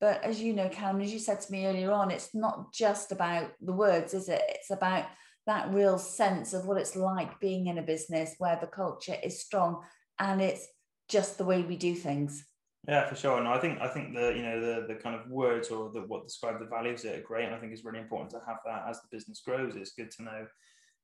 But 0.00 0.22
as 0.22 0.42
you 0.42 0.52
know, 0.52 0.68
Callum, 0.68 1.00
as 1.00 1.12
you 1.12 1.18
said 1.18 1.40
to 1.40 1.52
me 1.52 1.66
earlier 1.66 1.90
on, 1.92 2.10
it's 2.10 2.34
not 2.34 2.72
just 2.72 3.12
about 3.12 3.52
the 3.60 3.72
words, 3.72 4.12
is 4.12 4.28
it? 4.28 4.42
It's 4.48 4.70
about 4.70 5.06
that 5.46 5.72
real 5.72 5.98
sense 5.98 6.54
of 6.54 6.66
what 6.66 6.78
it's 6.78 6.96
like 6.96 7.38
being 7.40 7.66
in 7.66 7.78
a 7.78 7.82
business 7.82 8.34
where 8.38 8.58
the 8.60 8.66
culture 8.66 9.16
is 9.22 9.42
strong 9.42 9.82
and 10.18 10.40
it's 10.40 10.66
just 11.08 11.38
the 11.38 11.44
way 11.44 11.62
we 11.62 11.76
do 11.76 11.94
things. 11.94 12.44
Yeah, 12.86 13.06
for 13.06 13.16
sure. 13.16 13.38
And 13.38 13.48
I 13.48 13.58
think 13.58 13.80
I 13.80 13.88
think 13.88 14.14
the 14.14 14.34
you 14.36 14.42
know 14.42 14.60
the 14.60 14.86
the 14.86 14.94
kind 14.94 15.18
of 15.18 15.30
words 15.30 15.70
or 15.70 15.90
the 15.90 16.02
what 16.02 16.26
describe 16.26 16.58
the 16.60 16.66
values 16.66 17.04
are 17.04 17.20
great. 17.20 17.46
And 17.46 17.54
I 17.54 17.58
think 17.58 17.72
it's 17.72 17.84
really 17.84 17.98
important 17.98 18.30
to 18.32 18.40
have 18.46 18.58
that 18.66 18.84
as 18.88 19.00
the 19.00 19.08
business 19.10 19.40
grows. 19.40 19.74
It's 19.74 19.92
good 19.92 20.10
to 20.12 20.22
know 20.22 20.46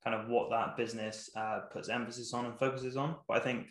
kind 0.04 0.14
of 0.14 0.28
what 0.28 0.50
that 0.50 0.76
business 0.76 1.30
uh, 1.36 1.60
puts 1.72 1.88
emphasis 1.88 2.34
on 2.34 2.46
and 2.46 2.58
focuses 2.58 2.96
on. 2.96 3.16
But 3.28 3.38
I 3.38 3.40
think 3.40 3.66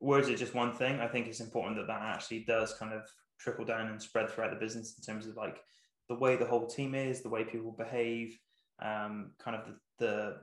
words 0.00 0.28
are 0.28 0.36
just 0.36 0.54
one 0.54 0.72
thing. 0.72 1.00
I 1.00 1.08
think 1.08 1.26
it's 1.26 1.40
important 1.40 1.76
that 1.76 1.86
that 1.88 2.02
actually 2.02 2.44
does 2.44 2.74
kind 2.74 2.92
of 2.92 3.02
trickle 3.38 3.64
down 3.64 3.88
and 3.88 4.00
spread 4.00 4.30
throughout 4.30 4.50
the 4.50 4.64
business 4.64 4.94
in 4.98 5.04
terms 5.04 5.26
of 5.26 5.36
like 5.36 5.58
the 6.08 6.14
way 6.14 6.36
the 6.36 6.46
whole 6.46 6.66
team 6.66 6.94
is, 6.94 7.22
the 7.22 7.28
way 7.28 7.44
people 7.44 7.72
behave, 7.72 8.38
um, 8.82 9.32
kind 9.38 9.56
of 9.56 9.66
the, 9.66 9.74
the 9.98 10.36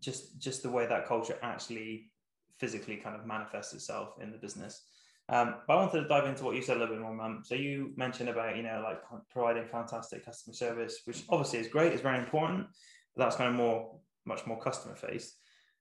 just 0.00 0.40
just 0.40 0.62
the 0.62 0.70
way 0.70 0.86
that 0.86 1.06
culture 1.06 1.38
actually 1.42 2.10
physically 2.58 2.96
kind 2.96 3.16
of 3.16 3.26
manifests 3.26 3.72
itself 3.74 4.10
in 4.20 4.32
the 4.32 4.38
business. 4.38 4.82
Um, 5.30 5.56
but 5.66 5.74
I 5.74 5.76
wanted 5.76 6.02
to 6.02 6.08
dive 6.08 6.26
into 6.26 6.44
what 6.44 6.56
you 6.56 6.62
said 6.62 6.78
a 6.78 6.80
little 6.80 6.94
bit 6.94 7.02
more, 7.02 7.14
Mum. 7.14 7.42
So 7.44 7.54
you 7.54 7.92
mentioned 7.96 8.28
about 8.28 8.56
you 8.56 8.62
know 8.62 8.82
like 8.84 9.00
providing 9.30 9.66
fantastic 9.66 10.24
customer 10.24 10.54
service, 10.54 11.00
which 11.04 11.24
obviously 11.28 11.60
is 11.60 11.68
great, 11.68 11.92
is 11.92 12.00
very 12.00 12.18
important. 12.18 12.66
But 13.14 13.24
that's 13.24 13.36
kind 13.36 13.50
of 13.50 13.56
more 13.56 13.98
much 14.24 14.46
more 14.46 14.60
customer 14.60 14.94
faced 14.94 15.36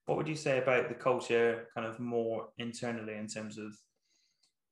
what 0.07 0.17
would 0.17 0.27
you 0.27 0.35
say 0.35 0.57
about 0.57 0.87
the 0.87 0.95
culture 0.95 1.67
kind 1.75 1.85
of 1.85 1.99
more 1.99 2.47
internally 2.57 3.15
in 3.15 3.27
terms 3.27 3.57
of 3.57 3.75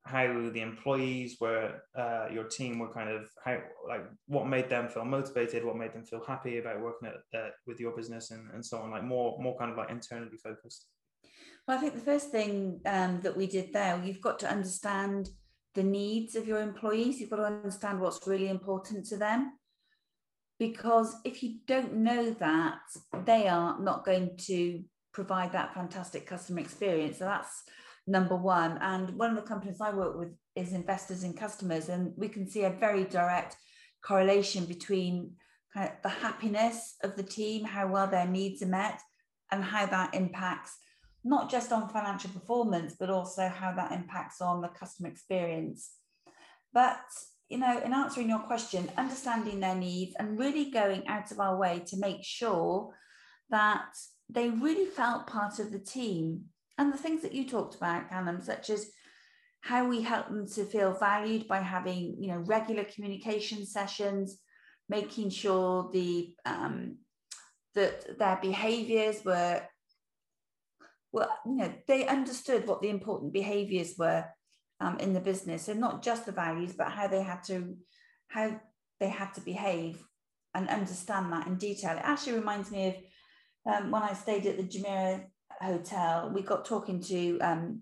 how 0.06 0.50
the 0.54 0.62
employees 0.62 1.38
were, 1.42 1.82
uh, 1.98 2.28
your 2.32 2.44
team 2.44 2.78
were 2.78 2.94
kind 2.94 3.10
of 3.10 3.28
how 3.44 3.58
like 3.88 4.06
what 4.28 4.48
made 4.48 4.70
them 4.70 4.88
feel 4.88 5.04
motivated, 5.04 5.66
what 5.66 5.78
made 5.78 5.94
them 5.94 6.06
feel 6.06 6.24
happy 6.26 6.60
about 6.60 6.80
working 6.80 7.10
at, 7.10 7.40
uh, 7.40 7.50
with 7.66 7.80
your 7.80 7.92
business, 7.96 8.32
and, 8.32 8.50
and 8.54 8.64
so 8.64 8.78
on. 8.78 8.92
Like 8.92 9.04
more 9.04 9.38
more 9.42 9.58
kind 9.58 9.72
of 9.72 9.78
like 9.78 9.90
internally 9.90 10.38
focused. 10.38 10.88
Well, 11.68 11.78
I 11.78 11.82
think 11.82 11.96
the 11.96 12.12
first 12.12 12.30
thing 12.30 12.80
um, 12.86 13.22
that 13.22 13.36
we 13.36 13.48
did 13.48 13.74
there, 13.74 14.00
you've 14.04 14.22
got 14.22 14.38
to 14.40 14.50
understand 14.50 15.30
the 15.74 15.84
needs 15.84 16.36
of 16.36 16.48
your 16.48 16.62
employees. 16.62 17.20
You've 17.20 17.32
got 17.32 17.38
to 17.38 17.46
understand 17.46 18.00
what's 18.00 18.28
really 18.28 18.50
important 18.50 19.06
to 19.08 19.18
them. 19.18 19.54
Because 20.60 21.16
if 21.26 21.44
you 21.44 21.58
don't 21.66 21.96
know 21.96 22.32
that, 22.32 22.80
they 23.26 23.48
are 23.48 23.78
not 23.82 24.06
going 24.06 24.38
to 24.46 24.84
provide 25.12 25.52
that 25.52 25.74
fantastic 25.74 26.28
customer 26.28 26.60
experience. 26.60 27.18
So 27.18 27.26
that's 27.26 27.64
number 28.08 28.36
one. 28.36 28.78
And 28.82 29.18
one 29.18 29.32
of 29.32 29.36
the 29.36 29.42
companies 29.42 29.82
I 29.82 29.94
work 29.94 30.18
with 30.18 30.30
is 30.56 30.74
investors 30.74 31.24
and 31.24 31.38
customers, 31.38 31.90
and 31.90 32.14
we 32.16 32.28
can 32.28 32.48
see 32.48 32.64
a 32.64 32.70
very 32.70 33.04
direct 33.04 33.56
correlation 34.04 34.66
between 34.66 35.34
kind 35.74 35.90
of 35.90 35.96
the 36.04 36.10
happiness 36.10 36.96
of 37.04 37.16
the 37.16 37.24
team, 37.24 37.66
how 37.66 37.88
well 37.88 38.08
their 38.08 38.28
needs 38.28 38.62
are 38.62 38.68
met, 38.68 39.02
and 39.52 39.64
how 39.64 39.86
that 39.86 40.14
impacts 40.14 40.78
not 41.26 41.50
just 41.50 41.72
on 41.72 41.90
financial 41.90 42.30
performance, 42.30 42.96
but 43.00 43.10
also 43.10 43.48
how 43.48 43.74
that 43.74 43.92
impacts 43.92 44.42
on 44.42 44.62
the 44.62 44.68
customer 44.68 45.10
experience. 45.10 45.92
But 46.72 47.02
you 47.50 47.58
know, 47.58 47.80
in 47.84 47.94
answering 47.94 48.30
your 48.30 48.40
question, 48.40 48.90
understanding 48.98 49.60
their 49.60 49.76
needs 49.76 50.16
and 50.18 50.40
really 50.40 50.72
going 50.72 51.08
out 51.08 51.32
of 51.32 51.40
our 51.40 51.58
way 51.58 51.84
to 51.88 51.98
make 51.98 52.24
sure 52.24 52.94
that 53.50 53.86
they 54.30 54.50
really 54.50 54.86
felt 54.86 55.28
part 55.28 55.60
of 55.60 55.72
the 55.72 55.80
team. 55.80 56.46
And 56.78 56.94
the 56.94 56.98
things 56.98 57.22
that 57.22 57.34
you 57.34 57.48
talked 57.48 57.76
about, 57.76 58.10
Callum, 58.10 58.42
such 58.42 58.70
as 58.70 58.90
how 59.62 59.88
we 59.88 60.02
help 60.02 60.28
them 60.28 60.48
to 60.48 60.66
feel 60.66 60.94
valued 60.94 61.48
by 61.48 61.60
having, 61.60 62.18
you 62.20 62.28
know, 62.28 62.38
regular 62.40 62.84
communication 62.84 63.66
sessions, 63.66 64.40
making 64.90 65.30
sure 65.30 65.90
the 65.92 66.34
um, 66.46 66.98
that 67.74 68.18
their 68.20 68.40
behaviours 68.42 69.24
were 69.26 69.62
well, 71.16 71.30
you 71.46 71.56
know, 71.56 71.74
they 71.88 72.06
understood 72.06 72.68
what 72.68 72.82
the 72.82 72.90
important 72.90 73.32
behaviors 73.32 73.94
were 73.98 74.26
um, 74.82 75.00
in 75.00 75.14
the 75.14 75.22
business 75.22 75.70
and 75.70 75.80
not 75.80 76.04
just 76.04 76.26
the 76.26 76.32
values, 76.34 76.74
but 76.74 76.92
how 76.92 77.08
they 77.08 77.24
had 77.24 77.42
to, 77.46 77.78
how 78.28 78.60
they 79.00 79.08
had 79.08 79.34
to 79.36 79.42
behave 79.42 80.04
and 80.54 80.68
understand 80.68 81.32
that 81.32 81.48
in 81.48 81.56
detail. 81.56 81.96
It 81.96 82.04
actually 82.04 82.34
reminds 82.34 82.70
me 82.70 82.88
of 82.88 82.96
um, 83.74 83.92
when 83.92 84.02
I 84.02 84.14
stayed 84.14 84.46
at 84.46 84.58
the 84.58 84.64
Jumeirah 84.64 85.24
Hotel, 85.62 86.32
we 86.34 86.42
got 86.42 86.66
talking 86.66 87.02
to 87.04 87.40
um, 87.40 87.82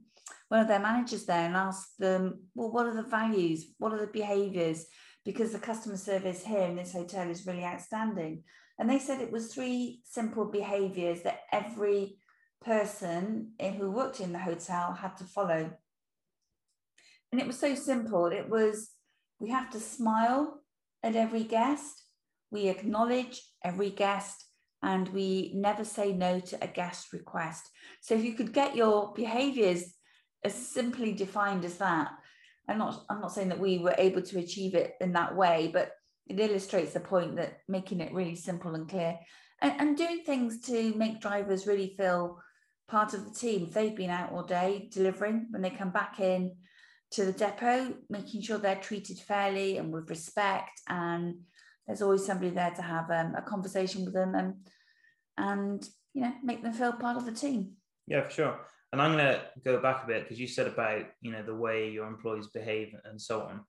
one 0.49 0.59
of 0.59 0.67
their 0.67 0.79
managers 0.79 1.25
there 1.25 1.45
and 1.45 1.55
asked 1.55 1.97
them, 1.99 2.43
well, 2.55 2.71
what 2.71 2.85
are 2.85 2.93
the 2.93 3.03
values? 3.03 3.65
What 3.77 3.93
are 3.93 3.99
the 3.99 4.07
behaviors? 4.07 4.85
Because 5.25 5.51
the 5.51 5.59
customer 5.59 5.97
service 5.97 6.43
here 6.43 6.63
in 6.63 6.75
this 6.75 6.93
hotel 6.93 7.29
is 7.29 7.45
really 7.45 7.63
outstanding. 7.63 8.43
And 8.79 8.89
they 8.89 8.99
said 8.99 9.21
it 9.21 9.31
was 9.31 9.53
three 9.53 10.01
simple 10.05 10.45
behaviors 10.45 11.23
that 11.23 11.41
every 11.51 12.17
person 12.63 13.51
who 13.59 13.91
worked 13.91 14.19
in 14.19 14.31
the 14.31 14.39
hotel 14.39 14.93
had 14.93 15.17
to 15.17 15.23
follow. 15.25 15.71
And 17.31 17.41
it 17.41 17.47
was 17.47 17.59
so 17.59 17.75
simple. 17.75 18.27
It 18.27 18.49
was 18.49 18.91
we 19.39 19.49
have 19.49 19.69
to 19.71 19.79
smile 19.79 20.61
at 21.03 21.15
every 21.15 21.43
guest, 21.43 22.03
we 22.49 22.69
acknowledge 22.69 23.41
every 23.63 23.89
guest, 23.89 24.45
and 24.83 25.09
we 25.09 25.51
never 25.55 25.83
say 25.83 26.13
no 26.13 26.39
to 26.39 26.63
a 26.63 26.67
guest 26.67 27.13
request. 27.13 27.69
So 28.01 28.15
if 28.15 28.23
you 28.23 28.33
could 28.33 28.53
get 28.53 28.75
your 28.75 29.13
behaviors 29.13 29.93
as 30.43 30.53
simply 30.53 31.13
defined 31.13 31.65
as 31.65 31.77
that, 31.77 32.11
I'm 32.67 32.77
not 32.77 33.03
I'm 33.09 33.21
not 33.21 33.33
saying 33.33 33.49
that 33.49 33.59
we 33.59 33.79
were 33.79 33.95
able 33.97 34.21
to 34.21 34.39
achieve 34.39 34.75
it 34.75 34.93
in 35.01 35.13
that 35.13 35.35
way, 35.35 35.69
but 35.73 35.91
it 36.27 36.39
illustrates 36.39 36.93
the 36.93 36.99
point 36.99 37.35
that 37.37 37.59
making 37.67 37.99
it 37.99 38.13
really 38.13 38.35
simple 38.35 38.75
and 38.75 38.87
clear 38.87 39.17
and, 39.61 39.73
and 39.79 39.97
doing 39.97 40.23
things 40.23 40.59
to 40.61 40.93
make 40.95 41.21
drivers 41.21 41.65
really 41.65 41.95
feel 41.97 42.39
part 42.87 43.13
of 43.13 43.25
the 43.25 43.33
team. 43.33 43.69
They've 43.71 43.95
been 43.95 44.09
out 44.09 44.31
all 44.31 44.43
day 44.43 44.89
delivering. 44.91 45.47
When 45.49 45.61
they 45.61 45.69
come 45.69 45.91
back 45.91 46.19
in 46.19 46.55
to 47.11 47.25
the 47.25 47.31
depot, 47.31 47.95
making 48.09 48.41
sure 48.41 48.57
they're 48.57 48.75
treated 48.75 49.17
fairly 49.19 49.77
and 49.77 49.91
with 49.91 50.09
respect. 50.09 50.81
And 50.87 51.35
there's 51.87 52.01
always 52.01 52.25
somebody 52.25 52.49
there 52.49 52.71
to 52.71 52.81
have 52.81 53.09
um, 53.11 53.35
a 53.35 53.41
conversation 53.41 54.05
with 54.05 54.13
them 54.13 54.35
and 54.35 54.55
and 55.37 55.89
you 56.13 56.21
know 56.21 56.33
make 56.43 56.63
them 56.63 56.73
feel 56.73 56.93
part 56.93 57.17
of 57.17 57.25
the 57.25 57.31
team. 57.31 57.73
Yeah, 58.07 58.21
for 58.23 58.31
sure. 58.31 58.59
And 58.91 59.01
I'm 59.01 59.13
going 59.13 59.25
to 59.25 59.41
go 59.65 59.81
back 59.81 60.03
a 60.03 60.07
bit 60.07 60.23
because 60.23 60.39
you 60.39 60.47
said 60.47 60.67
about 60.67 61.05
you 61.21 61.31
know 61.31 61.43
the 61.43 61.55
way 61.55 61.89
your 61.89 62.07
employees 62.07 62.47
behave 62.47 62.93
and 63.05 63.19
so 63.19 63.41
on. 63.41 63.61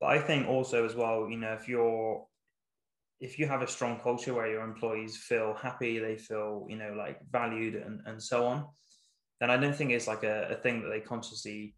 But 0.00 0.10
I 0.10 0.18
think 0.18 0.48
also 0.48 0.84
as 0.84 0.94
well, 0.94 1.28
you 1.28 1.36
know, 1.36 1.52
if 1.52 1.68
you're 1.68 2.24
if 3.20 3.38
you 3.38 3.46
have 3.46 3.62
a 3.62 3.68
strong 3.68 4.00
culture 4.00 4.34
where 4.34 4.50
your 4.50 4.64
employees 4.64 5.16
feel 5.16 5.54
happy, 5.54 6.00
they 6.00 6.16
feel, 6.16 6.66
you 6.68 6.76
know, 6.76 6.92
like 6.98 7.20
valued 7.30 7.76
and, 7.76 8.00
and 8.04 8.20
so 8.20 8.46
on, 8.46 8.66
then 9.40 9.48
I 9.48 9.56
don't 9.56 9.76
think 9.76 9.92
it's 9.92 10.08
like 10.08 10.24
a, 10.24 10.48
a 10.50 10.56
thing 10.56 10.82
that 10.82 10.88
they 10.88 10.98
consciously, 10.98 11.76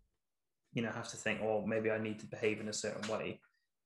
you 0.72 0.82
know, 0.82 0.90
have 0.90 1.10
to 1.10 1.18
think, 1.18 1.42
oh, 1.42 1.62
maybe 1.66 1.90
I 1.90 1.98
need 1.98 2.18
to 2.20 2.26
behave 2.26 2.60
in 2.60 2.68
a 2.68 2.72
certain 2.72 3.06
way. 3.12 3.40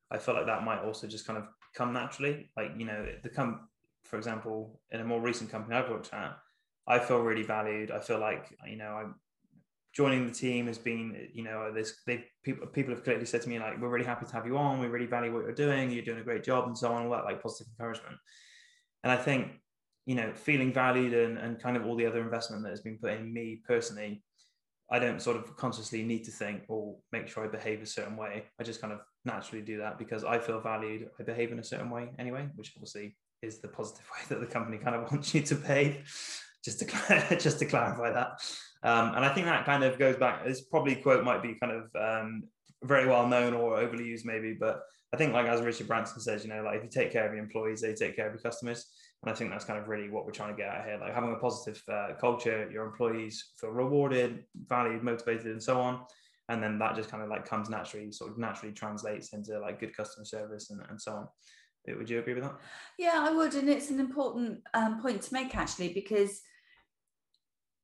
I 0.08 0.18
feel 0.18 0.36
like 0.36 0.46
that 0.46 0.62
might 0.62 0.84
also 0.84 1.08
just 1.08 1.26
kind 1.26 1.36
of 1.36 1.48
come 1.74 1.92
naturally. 1.92 2.50
Like, 2.56 2.72
you 2.76 2.86
know, 2.86 3.06
the 3.22 3.28
come, 3.28 3.68
for 4.04 4.16
example, 4.16 4.80
in 4.90 5.00
a 5.00 5.04
more 5.04 5.20
recent 5.20 5.50
company 5.50 5.76
I've 5.76 5.90
worked 5.90 6.12
at, 6.12 6.36
I 6.86 6.98
feel 6.98 7.20
really 7.20 7.42
valued. 7.42 7.90
I 7.90 8.00
feel 8.00 8.18
like, 8.18 8.46
you 8.66 8.76
know, 8.76 8.92
I'm 8.92 9.14
joining 9.92 10.26
the 10.26 10.32
team 10.32 10.66
has 10.66 10.78
been, 10.78 11.28
you 11.32 11.42
know, 11.42 11.72
this 11.72 12.02
they 12.06 12.24
people 12.42 12.66
people 12.68 12.94
have 12.94 13.04
clearly 13.04 13.26
said 13.26 13.42
to 13.42 13.48
me 13.48 13.58
like, 13.58 13.80
we're 13.80 13.88
really 13.88 14.06
happy 14.06 14.26
to 14.26 14.32
have 14.32 14.46
you 14.46 14.56
on. 14.56 14.80
We 14.80 14.86
really 14.86 15.06
value 15.06 15.32
what 15.32 15.42
you're 15.42 15.52
doing. 15.52 15.90
You're 15.90 16.04
doing 16.04 16.20
a 16.20 16.24
great 16.24 16.44
job, 16.44 16.66
and 16.66 16.76
so 16.76 16.92
on. 16.92 17.04
All 17.04 17.10
that 17.10 17.24
like 17.24 17.42
positive 17.42 17.72
encouragement. 17.72 18.16
And 19.04 19.12
I 19.12 19.16
think, 19.16 19.52
you 20.06 20.14
know, 20.14 20.32
feeling 20.34 20.72
valued 20.72 21.14
and 21.14 21.38
and 21.38 21.60
kind 21.60 21.76
of 21.76 21.86
all 21.86 21.96
the 21.96 22.06
other 22.06 22.20
investment 22.20 22.62
that 22.62 22.70
has 22.70 22.80
been 22.80 22.98
put 22.98 23.12
in 23.12 23.32
me 23.32 23.60
personally, 23.66 24.22
I 24.90 24.98
don't 24.98 25.20
sort 25.20 25.36
of 25.36 25.56
consciously 25.56 26.02
need 26.02 26.24
to 26.24 26.30
think 26.30 26.62
or 26.68 26.96
make 27.12 27.28
sure 27.28 27.44
I 27.44 27.48
behave 27.48 27.82
a 27.82 27.86
certain 27.86 28.16
way. 28.16 28.44
I 28.58 28.62
just 28.62 28.80
kind 28.80 28.92
of 28.92 29.00
naturally 29.24 29.62
do 29.62 29.78
that 29.78 29.98
because 29.98 30.24
I 30.24 30.38
feel 30.38 30.60
valued. 30.60 31.08
I 31.20 31.22
behave 31.24 31.52
in 31.52 31.58
a 31.58 31.64
certain 31.64 31.90
way 31.90 32.08
anyway, 32.18 32.48
which 32.54 32.72
obviously 32.76 33.16
is 33.42 33.60
the 33.60 33.68
positive 33.68 34.06
way 34.14 34.24
that 34.28 34.40
the 34.40 34.52
company 34.52 34.78
kind 34.78 34.96
of 34.96 35.10
wants 35.10 35.34
you 35.34 35.42
to 35.42 35.54
behave. 35.54 36.10
Just 36.64 36.80
to 36.80 37.36
just 37.40 37.58
to 37.60 37.66
clarify 37.66 38.12
that. 38.12 38.40
Um, 38.82 39.14
and 39.14 39.24
I 39.24 39.32
think 39.32 39.46
that 39.46 39.64
kind 39.64 39.84
of 39.84 39.98
goes 39.98 40.16
back. 40.16 40.44
This 40.44 40.62
probably 40.62 40.96
quote 40.96 41.24
might 41.24 41.42
be 41.42 41.54
kind 41.60 41.72
of 41.72 41.84
um, 42.00 42.44
very 42.82 43.06
well 43.06 43.26
known 43.26 43.54
or 43.54 43.76
overly 43.76 44.04
used, 44.04 44.24
maybe, 44.24 44.56
but 44.58 44.82
I 45.12 45.16
think 45.16 45.32
like 45.32 45.46
as 45.46 45.62
Richard 45.62 45.88
Branson 45.88 46.20
says, 46.20 46.44
you 46.44 46.50
know, 46.50 46.62
like 46.62 46.78
if 46.78 46.84
you 46.84 46.90
take 46.90 47.12
care 47.12 47.26
of 47.26 47.32
your 47.32 47.42
employees, 47.42 47.80
they 47.80 47.94
take 47.94 48.14
care 48.16 48.26
of 48.26 48.34
your 48.34 48.42
customers. 48.42 48.86
And 49.22 49.32
I 49.32 49.34
think 49.34 49.50
that's 49.50 49.64
kind 49.64 49.78
of 49.78 49.88
really 49.88 50.10
what 50.10 50.24
we're 50.24 50.32
trying 50.32 50.54
to 50.54 50.56
get 50.56 50.68
out 50.68 50.84
here. 50.84 50.98
Like 51.00 51.14
having 51.14 51.32
a 51.32 51.38
positive 51.38 51.82
uh, 51.92 52.08
culture, 52.20 52.70
your 52.72 52.84
employees 52.84 53.52
feel 53.58 53.70
rewarded, 53.70 54.44
valued, 54.66 55.02
motivated, 55.02 55.46
and 55.46 55.62
so 55.62 55.80
on. 55.80 56.04
And 56.48 56.62
then 56.62 56.78
that 56.78 56.94
just 56.94 57.10
kind 57.10 57.22
of 57.22 57.28
like 57.28 57.44
comes 57.44 57.68
naturally, 57.68 58.12
sort 58.12 58.30
of 58.30 58.38
naturally 58.38 58.72
translates 58.72 59.32
into 59.32 59.58
like 59.58 59.80
good 59.80 59.96
customer 59.96 60.24
service 60.24 60.70
and, 60.70 60.80
and 60.88 61.00
so 61.00 61.12
on. 61.12 61.28
Would 61.88 62.10
you 62.10 62.18
agree 62.20 62.34
with 62.34 62.44
that? 62.44 62.56
Yeah, 62.98 63.14
I 63.16 63.32
would. 63.32 63.54
And 63.54 63.68
it's 63.68 63.90
an 63.90 63.98
important 63.98 64.60
um, 64.74 65.00
point 65.00 65.22
to 65.22 65.32
make 65.32 65.56
actually, 65.56 65.92
because 65.92 66.40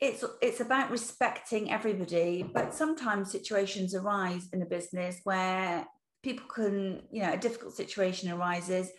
it's 0.01 0.25
it's 0.43 0.61
about 0.61 0.91
respecting 0.91 1.71
everybody 1.71 2.43
but 2.43 2.75
sometimes 2.75 3.31
situations 3.31 3.95
arise 3.95 4.49
in 4.53 4.61
a 4.61 4.67
business 4.67 5.21
where 5.25 5.87
people 6.23 6.47
can 6.53 7.03
you 7.13 7.23
know 7.23 7.33
a 7.33 7.37
difficult 7.37 7.75
situation 7.75 8.31
arises 8.31 8.91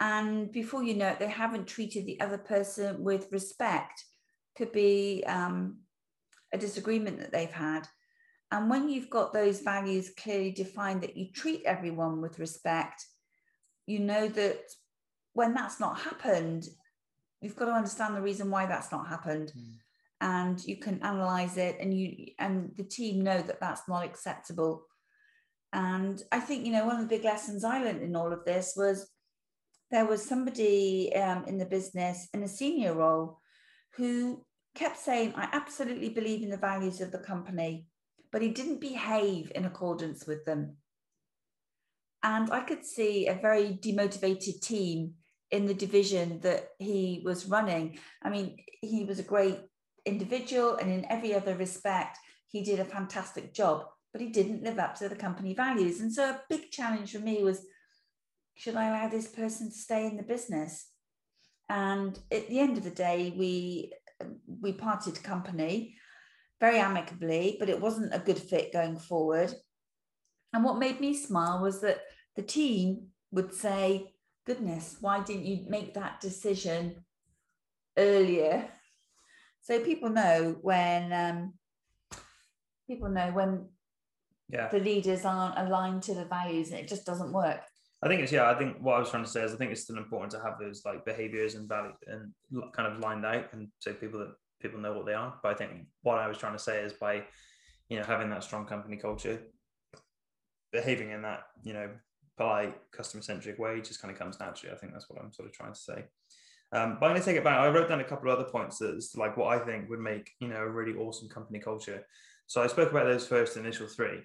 and 0.00 0.52
before 0.52 0.82
you 0.82 0.94
know 0.94 1.08
it 1.08 1.18
they 1.18 1.28
haven't 1.28 1.66
treated 1.66 2.06
the 2.06 2.20
other 2.20 2.38
person 2.38 3.02
with 3.02 3.28
respect. 3.32 4.04
Could 4.56 4.72
be 4.72 5.22
um, 5.26 5.78
a 6.52 6.58
disagreement 6.58 7.20
that 7.20 7.30
they've 7.30 7.50
had. 7.50 7.86
And 8.50 8.70
when 8.70 8.88
you've 8.88 9.10
got 9.10 9.32
those 9.32 9.60
values 9.60 10.10
clearly 10.18 10.50
defined 10.50 11.02
that 11.02 11.16
you 11.16 11.30
treat 11.30 11.62
everyone 11.64 12.20
with 12.20 12.38
respect 12.38 13.04
you 13.86 13.98
know 13.98 14.28
that 14.28 14.60
when 15.32 15.54
that's 15.54 15.80
not 15.80 16.00
happened 16.00 16.68
you've 17.40 17.56
got 17.56 17.66
to 17.66 17.72
understand 17.72 18.16
the 18.16 18.20
reason 18.20 18.50
why 18.50 18.66
that's 18.66 18.92
not 18.92 19.08
happened. 19.08 19.52
Mm 19.56 19.74
and 20.20 20.64
you 20.64 20.76
can 20.76 21.02
analyze 21.02 21.56
it 21.56 21.76
and 21.80 21.96
you 21.98 22.26
and 22.38 22.72
the 22.76 22.82
team 22.82 23.22
know 23.22 23.40
that 23.40 23.60
that's 23.60 23.88
not 23.88 24.04
acceptable. 24.04 24.84
And 25.72 26.22
i 26.32 26.40
think 26.40 26.64
you 26.64 26.72
know 26.72 26.86
one 26.86 26.96
of 26.96 27.02
the 27.02 27.14
big 27.16 27.24
lessons 27.24 27.62
i 27.62 27.82
learned 27.82 28.02
in 28.02 28.16
all 28.16 28.32
of 28.32 28.44
this 28.46 28.72
was 28.74 29.10
there 29.90 30.06
was 30.06 30.24
somebody 30.24 31.14
um, 31.14 31.44
in 31.46 31.58
the 31.58 31.66
business 31.66 32.28
in 32.34 32.42
a 32.42 32.48
senior 32.48 32.94
role 32.94 33.40
who 33.96 34.44
kept 34.74 34.98
saying 34.98 35.32
i 35.36 35.48
absolutely 35.52 36.08
believe 36.08 36.42
in 36.42 36.50
the 36.50 36.56
values 36.56 37.00
of 37.00 37.10
the 37.12 37.18
company 37.18 37.86
but 38.30 38.42
he 38.42 38.48
didn't 38.48 38.80
behave 38.80 39.50
in 39.54 39.64
accordance 39.64 40.26
with 40.26 40.44
them 40.44 40.76
and 42.22 42.50
i 42.50 42.60
could 42.60 42.84
see 42.84 43.26
a 43.26 43.34
very 43.34 43.78
demotivated 43.82 44.60
team 44.60 45.14
in 45.50 45.64
the 45.64 45.74
division 45.74 46.38
that 46.40 46.68
he 46.78 47.22
was 47.24 47.46
running 47.46 47.98
i 48.22 48.28
mean 48.30 48.56
he 48.82 49.04
was 49.04 49.18
a 49.18 49.22
great 49.34 49.58
individual 50.08 50.76
and 50.76 50.90
in 50.90 51.06
every 51.10 51.34
other 51.34 51.54
respect, 51.54 52.18
he 52.48 52.62
did 52.62 52.80
a 52.80 52.84
fantastic 52.84 53.52
job. 53.52 53.86
but 54.10 54.22
he 54.22 54.30
didn't 54.30 54.64
live 54.64 54.78
up 54.78 54.94
to 54.94 55.06
the 55.06 55.22
company 55.26 55.52
values. 55.52 56.00
And 56.00 56.10
so 56.10 56.22
a 56.30 56.40
big 56.48 56.70
challenge 56.70 57.12
for 57.12 57.18
me 57.18 57.44
was 57.44 57.66
should 58.58 58.74
I 58.74 58.88
allow 58.88 59.08
this 59.08 59.28
person 59.28 59.70
to 59.70 59.74
stay 59.74 60.06
in 60.06 60.16
the 60.16 60.22
business? 60.24 60.88
And 61.68 62.18
at 62.32 62.48
the 62.48 62.58
end 62.58 62.76
of 62.76 62.84
the 62.84 62.90
day, 62.90 63.32
we 63.36 63.92
we 64.60 64.72
parted 64.72 65.22
company 65.22 65.96
very 66.60 66.78
amicably, 66.78 67.56
but 67.60 67.68
it 67.68 67.80
wasn't 67.80 68.14
a 68.14 68.18
good 68.18 68.38
fit 68.38 68.72
going 68.72 68.98
forward. 68.98 69.54
And 70.52 70.64
what 70.64 70.78
made 70.78 71.00
me 71.00 71.14
smile 71.14 71.62
was 71.62 71.80
that 71.82 72.00
the 72.34 72.42
team 72.42 73.08
would 73.30 73.54
say, 73.54 74.12
Goodness, 74.44 74.96
why 75.00 75.22
didn't 75.22 75.44
you 75.44 75.66
make 75.68 75.94
that 75.94 76.20
decision 76.20 77.04
earlier? 77.96 78.68
So 79.60 79.78
people 79.78 80.08
know 80.08 80.56
when 80.62 81.12
um, 81.12 81.54
people 82.88 83.10
know 83.10 83.30
when 83.30 83.68
yeah. 84.48 84.68
the 84.68 84.80
leaders 84.80 85.24
aren't 85.24 85.58
aligned 85.58 86.02
to 86.04 86.14
the 86.14 86.24
values 86.24 86.70
and 86.70 86.80
it 86.80 86.88
just 86.88 87.04
doesn't 87.04 87.32
work. 87.32 87.60
I 88.02 88.08
think 88.08 88.22
it's 88.22 88.30
yeah. 88.30 88.48
I 88.48 88.54
think 88.54 88.76
what 88.80 88.96
I 88.96 89.00
was 89.00 89.10
trying 89.10 89.24
to 89.24 89.30
say 89.30 89.42
is 89.42 89.52
I 89.52 89.56
think 89.56 89.72
it's 89.72 89.82
still 89.82 89.96
important 89.96 90.30
to 90.32 90.40
have 90.40 90.58
those 90.60 90.82
like 90.84 91.04
behaviors 91.04 91.54
and 91.54 91.68
value 91.68 91.92
and 92.06 92.32
kind 92.72 92.92
of 92.92 93.00
lined 93.00 93.26
out 93.26 93.52
and 93.52 93.68
so 93.80 93.92
people 93.92 94.20
that 94.20 94.34
people 94.60 94.80
know 94.80 94.92
what 94.92 95.06
they 95.06 95.14
are. 95.14 95.34
But 95.42 95.52
I 95.52 95.54
think 95.54 95.86
what 96.02 96.18
I 96.18 96.28
was 96.28 96.38
trying 96.38 96.52
to 96.52 96.58
say 96.58 96.82
is 96.82 96.92
by 96.92 97.24
you 97.88 97.98
know 97.98 98.04
having 98.04 98.30
that 98.30 98.44
strong 98.44 98.66
company 98.66 98.96
culture, 98.96 99.40
behaving 100.72 101.10
in 101.10 101.22
that 101.22 101.44
you 101.64 101.72
know 101.72 101.90
polite 102.36 102.76
customer 102.92 103.22
centric 103.22 103.58
way 103.58 103.80
just 103.80 104.00
kind 104.00 104.12
of 104.12 104.18
comes 104.18 104.38
naturally. 104.38 104.74
I 104.74 104.78
think 104.78 104.92
that's 104.92 105.10
what 105.10 105.20
I'm 105.20 105.32
sort 105.32 105.48
of 105.48 105.54
trying 105.54 105.72
to 105.72 105.78
say. 105.78 106.04
Um, 106.70 106.98
but 107.00 107.06
I'm 107.06 107.12
going 107.12 107.20
to 107.20 107.24
take 107.24 107.36
it 107.36 107.44
back. 107.44 107.58
I 107.58 107.68
wrote 107.68 107.88
down 107.88 108.00
a 108.00 108.04
couple 108.04 108.30
of 108.30 108.38
other 108.38 108.48
points 108.48 108.78
that's 108.78 109.16
like 109.16 109.36
what 109.36 109.48
I 109.48 109.64
think 109.64 109.88
would 109.88 110.00
make 110.00 110.30
you 110.38 110.48
know 110.48 110.58
a 110.58 110.68
really 110.68 110.94
awesome 110.94 111.28
company 111.28 111.58
culture. 111.58 112.04
So 112.46 112.62
I 112.62 112.68
spoke 112.68 112.90
about 112.90 113.06
those 113.06 113.26
first 113.26 113.56
initial 113.56 113.88
three, 113.88 114.20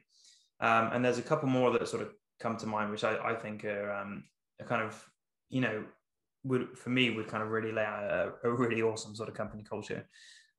um, 0.60 0.92
and 0.94 1.04
there's 1.04 1.18
a 1.18 1.24
couple 1.24 1.50
more 1.50 1.72
that 1.72 1.88
sort 1.88 2.04
of 2.04 2.14
come 2.44 2.58
to 2.58 2.68
mind, 2.68 2.92
which 2.92 3.04
I, 3.04 3.32
I 3.32 3.34
think 3.34 3.66
are, 3.66 3.92
um, 3.92 4.26
kind 4.68 4.84
of, 4.84 5.04
you 5.50 5.62
know, 5.62 5.84
would 6.44 6.78
for 6.78 6.90
me 6.90 7.10
would 7.10 7.28
kind 7.28 7.42
of 7.42 7.50
really 7.50 7.72
lay 7.72 7.86
out 7.86 8.04
a, 8.04 8.48
a 8.48 8.52
really 8.52 8.82
awesome 8.82 9.16
sort 9.16 9.30
of 9.30 9.36
company 9.36 9.64
culture. 9.64 10.08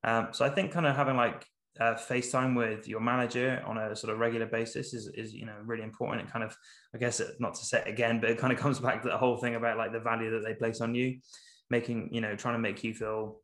Um, 0.03 0.29
so 0.31 0.43
I 0.43 0.49
think 0.49 0.71
kind 0.71 0.85
of 0.85 0.95
having 0.95 1.15
like 1.15 1.45
uh, 1.79 1.93
FaceTime 1.93 2.55
with 2.55 2.87
your 2.87 2.99
manager 2.99 3.61
on 3.65 3.77
a 3.77 3.95
sort 3.95 4.13
of 4.13 4.19
regular 4.19 4.45
basis 4.45 4.93
is, 4.93 5.07
is 5.09 5.33
you 5.33 5.45
know 5.45 5.55
really 5.63 5.83
important. 5.83 6.27
It 6.27 6.31
kind 6.31 6.43
of, 6.43 6.55
I 6.93 6.97
guess, 6.97 7.21
not 7.39 7.53
to 7.55 7.65
say 7.65 7.79
it 7.79 7.87
again, 7.87 8.19
but 8.19 8.29
it 8.29 8.37
kind 8.37 8.51
of 8.51 8.59
comes 8.63 8.79
back 8.79 9.03
to 9.03 9.09
the 9.09 9.17
whole 9.17 9.37
thing 9.37 9.55
about 9.55 9.77
like 9.77 9.93
the 9.93 9.99
value 9.99 10.31
that 10.31 10.43
they 10.45 10.53
place 10.55 10.81
on 10.81 10.95
you, 10.95 11.19
making 11.69 12.09
you 12.11 12.21
know 12.21 12.35
trying 12.35 12.55
to 12.55 12.59
make 12.59 12.83
you 12.83 12.93
feel, 12.93 13.41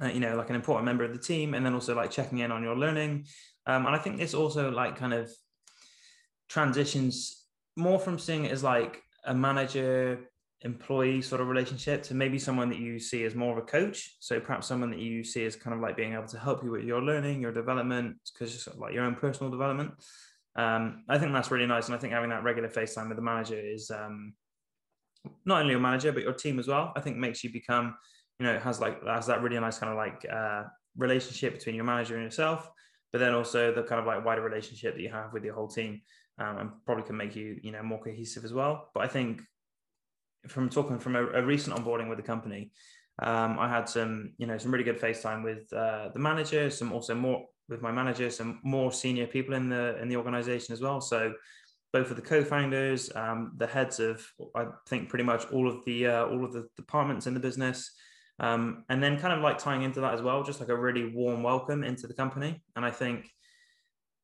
uh, 0.00 0.06
you 0.06 0.20
know, 0.20 0.36
like 0.36 0.50
an 0.50 0.56
important 0.56 0.86
member 0.86 1.04
of 1.04 1.12
the 1.12 1.22
team, 1.22 1.54
and 1.54 1.64
then 1.64 1.74
also 1.74 1.94
like 1.94 2.10
checking 2.10 2.38
in 2.38 2.50
on 2.50 2.62
your 2.62 2.76
learning. 2.76 3.26
Um, 3.66 3.86
and 3.86 3.94
I 3.94 3.98
think 3.98 4.18
this 4.18 4.34
also 4.34 4.70
like 4.70 4.96
kind 4.96 5.14
of 5.14 5.30
transitions 6.48 7.43
more 7.76 7.98
from 7.98 8.18
seeing 8.18 8.44
it 8.44 8.52
as 8.52 8.62
like 8.62 9.02
a 9.24 9.34
manager 9.34 10.30
employee 10.62 11.20
sort 11.20 11.40
of 11.40 11.48
relationship 11.48 12.02
to 12.02 12.14
maybe 12.14 12.38
someone 12.38 12.70
that 12.70 12.78
you 12.78 12.98
see 12.98 13.24
as 13.24 13.34
more 13.34 13.52
of 13.52 13.58
a 13.58 13.66
coach. 13.66 14.16
So 14.20 14.40
perhaps 14.40 14.66
someone 14.66 14.90
that 14.90 14.98
you 14.98 15.22
see 15.22 15.44
as 15.44 15.56
kind 15.56 15.74
of 15.74 15.80
like 15.80 15.96
being 15.96 16.14
able 16.14 16.26
to 16.28 16.38
help 16.38 16.64
you 16.64 16.70
with 16.70 16.84
your 16.84 17.02
learning 17.02 17.40
your 17.40 17.52
development 17.52 18.16
because 18.32 18.54
it's 18.54 18.68
like 18.78 18.94
your 18.94 19.04
own 19.04 19.14
personal 19.14 19.50
development. 19.50 19.92
Um, 20.56 21.02
i 21.08 21.18
think 21.18 21.32
that's 21.32 21.50
really 21.50 21.66
nice 21.66 21.86
and 21.86 21.96
i 21.96 21.98
think 21.98 22.12
having 22.12 22.30
that 22.30 22.44
regular 22.44 22.68
facetime 22.68 23.08
with 23.08 23.16
the 23.16 23.22
manager 23.22 23.58
is 23.58 23.90
um, 23.90 24.34
not 25.44 25.60
only 25.62 25.72
your 25.72 25.80
manager 25.80 26.12
but 26.12 26.22
your 26.22 26.32
team 26.32 26.60
as 26.60 26.68
well 26.68 26.92
i 26.94 27.00
think 27.00 27.16
makes 27.16 27.42
you 27.42 27.52
become 27.52 27.96
you 28.38 28.46
know 28.46 28.56
has 28.60 28.80
like 28.80 29.04
has 29.04 29.26
that 29.26 29.42
really 29.42 29.58
nice 29.58 29.78
kind 29.78 29.90
of 29.90 29.96
like 29.96 30.24
uh, 30.32 30.62
relationship 30.96 31.54
between 31.54 31.74
your 31.74 31.84
manager 31.84 32.14
and 32.14 32.22
yourself 32.22 32.70
but 33.10 33.18
then 33.18 33.34
also 33.34 33.74
the 33.74 33.82
kind 33.82 34.00
of 34.00 34.06
like 34.06 34.24
wider 34.24 34.42
relationship 34.42 34.94
that 34.94 35.02
you 35.02 35.08
have 35.08 35.32
with 35.32 35.42
your 35.42 35.54
whole 35.54 35.66
team 35.66 36.00
um, 36.38 36.58
and 36.58 36.70
probably 36.84 37.04
can 37.04 37.16
make 37.16 37.36
you 37.36 37.58
you 37.62 37.72
know 37.72 37.82
more 37.82 38.02
cohesive 38.02 38.44
as 38.44 38.52
well. 38.52 38.90
But 38.94 39.04
I 39.04 39.08
think 39.08 39.42
from 40.48 40.68
talking 40.68 40.98
from 40.98 41.16
a, 41.16 41.26
a 41.26 41.42
recent 41.42 41.76
onboarding 41.76 42.08
with 42.08 42.18
the 42.18 42.24
company, 42.24 42.72
um, 43.22 43.58
I 43.58 43.68
had 43.68 43.88
some 43.88 44.32
you 44.38 44.46
know 44.46 44.58
some 44.58 44.72
really 44.72 44.84
good 44.84 45.00
FaceTime 45.00 45.44
with 45.44 45.72
uh, 45.72 46.08
the 46.12 46.18
manager, 46.18 46.70
some 46.70 46.92
also 46.92 47.14
more 47.14 47.46
with 47.68 47.80
my 47.80 47.92
manager, 47.92 48.28
some 48.30 48.60
more 48.62 48.92
senior 48.92 49.26
people 49.26 49.54
in 49.54 49.68
the 49.68 50.00
in 50.00 50.08
the 50.08 50.16
organization 50.16 50.72
as 50.72 50.80
well. 50.80 51.00
So 51.00 51.32
both 51.92 52.10
of 52.10 52.16
the 52.16 52.22
co-founders, 52.22 53.14
um, 53.14 53.52
the 53.56 53.66
heads 53.66 54.00
of 54.00 54.26
I 54.56 54.66
think 54.88 55.08
pretty 55.08 55.24
much 55.24 55.46
all 55.52 55.68
of 55.68 55.84
the 55.84 56.08
uh, 56.08 56.26
all 56.26 56.44
of 56.44 56.52
the 56.52 56.68
departments 56.76 57.26
in 57.26 57.34
the 57.34 57.40
business. 57.40 57.92
Um, 58.40 58.84
and 58.88 59.00
then 59.00 59.16
kind 59.20 59.32
of 59.32 59.42
like 59.42 59.58
tying 59.58 59.82
into 59.82 60.00
that 60.00 60.12
as 60.12 60.20
well, 60.20 60.42
just 60.42 60.58
like 60.58 60.68
a 60.68 60.76
really 60.76 61.08
warm 61.14 61.44
welcome 61.44 61.84
into 61.84 62.08
the 62.08 62.14
company. 62.14 62.64
And 62.74 62.84
I 62.84 62.90
think 62.90 63.30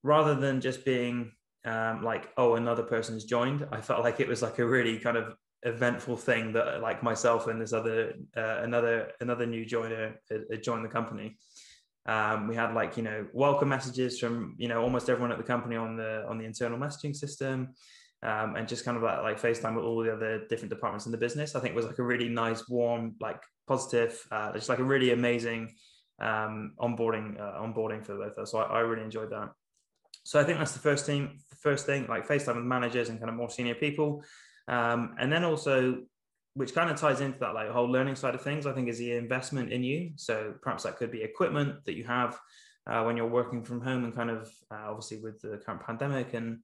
rather 0.03 0.35
than 0.35 0.61
just 0.61 0.85
being 0.85 1.31
um, 1.65 2.03
like 2.03 2.31
oh 2.37 2.55
another 2.55 2.83
person 2.83 3.15
has 3.15 3.25
joined 3.25 3.67
i 3.73 3.81
felt 3.81 4.03
like 4.03 4.21
it 4.21 4.29
was 4.29 4.43
like 4.43 4.59
a 4.59 4.67
really 4.67 4.99
kind 4.99 5.17
of 5.17 5.35
eventful 5.65 6.17
thing 6.17 6.53
that 6.55 6.81
like 6.81 7.03
myself 7.03 7.47
and 7.47 7.61
this 7.61 7.73
other 7.73 8.15
uh, 8.37 8.61
another 8.63 9.11
another 9.21 9.47
new 9.47 9.65
joiner 9.65 10.15
had, 10.31 10.45
had 10.51 10.63
joined 10.63 10.85
the 10.85 10.89
company 10.89 11.37
um, 12.07 12.49
we 12.49 12.55
had 12.55 12.73
like 12.73 12.97
you 12.97 13.03
know 13.03 13.27
welcome 13.35 13.69
messages 13.69 14.19
from 14.19 14.55
you 14.59 14.69
know 14.69 14.83
almost 14.83 15.11
everyone 15.11 15.31
at 15.31 15.39
the 15.39 15.45
company 15.45 15.77
on 15.77 15.97
the 15.97 16.25
on 16.27 16.39
the 16.39 16.45
internal 16.45 16.79
messaging 16.79 17.15
system 17.15 17.75
um, 18.23 18.57
and 18.57 18.69
just 18.69 18.85
kind 18.85 18.97
of 18.97 19.03
like, 19.03 19.23
like 19.23 19.41
FaceTime 19.41 19.75
with 19.75 19.85
all 19.85 20.03
the 20.03 20.13
other 20.13 20.47
different 20.49 20.71
departments 20.71 21.07
in 21.07 21.13
the 21.13 21.19
business. 21.19 21.55
I 21.55 21.61
think 21.61 21.75
was 21.75 21.87
like 21.87 21.99
a 21.99 22.03
really 22.03 22.29
nice, 22.29 22.69
warm, 22.69 23.15
like 23.21 23.43
positive, 23.67 24.21
uh, 24.31 24.53
just 24.53 24.69
like 24.69 24.79
a 24.79 24.85
really 24.85 25.13
amazing 25.13 25.75
um, 26.21 26.75
onboarding 26.79 27.41
uh, 27.41 27.61
onboarding 27.61 28.05
for 28.05 28.17
both 28.17 28.37
of 28.37 28.43
us. 28.43 28.53
So 28.53 28.59
I, 28.59 28.65
I 28.65 28.81
really 28.81 29.05
enjoyed 29.05 29.31
that. 29.31 29.51
So 30.23 30.41
I 30.41 30.45
think 30.45 30.59
that's 30.59 30.73
the 30.73 30.81
first 30.81 31.07
thing, 31.07 31.41
the 31.51 31.57
first 31.57 31.87
thing, 31.87 32.07
like 32.09 32.27
FaceTime 32.27 32.57
with 32.57 32.65
managers 32.65 33.09
and 33.09 33.19
kind 33.19 33.31
of 33.31 33.37
more 33.37 33.51
senior 33.51 33.75
people. 33.75 34.23
Um, 34.69 35.17
and 35.19 35.33
then 35.33 35.45
also, 35.45 36.03
which 36.55 36.75
kind 36.75 36.91
of 36.91 36.97
ties 36.99 37.21
into 37.21 37.39
that 37.39 37.55
like 37.55 37.71
whole 37.71 37.91
learning 37.91 38.17
side 38.17 38.35
of 38.35 38.43
things, 38.43 38.67
I 38.67 38.73
think 38.73 38.89
is 38.89 38.99
the 38.99 39.13
investment 39.13 39.73
in 39.73 39.83
you. 39.83 40.13
So 40.17 40.55
perhaps 40.63 40.83
that 40.83 40.97
could 40.97 41.11
be 41.11 41.23
equipment 41.23 41.85
that 41.87 41.95
you 41.95 42.05
have 42.05 42.39
uh, 42.87 43.03
when 43.05 43.17
you're 43.17 43.27
working 43.27 43.63
from 43.63 43.81
home 43.81 44.05
and 44.05 44.15
kind 44.15 44.31
of 44.31 44.51
uh, 44.71 44.89
obviously 44.89 45.19
with 45.19 45.41
the 45.41 45.59
current 45.65 45.83
pandemic 45.83 46.35
and 46.35 46.59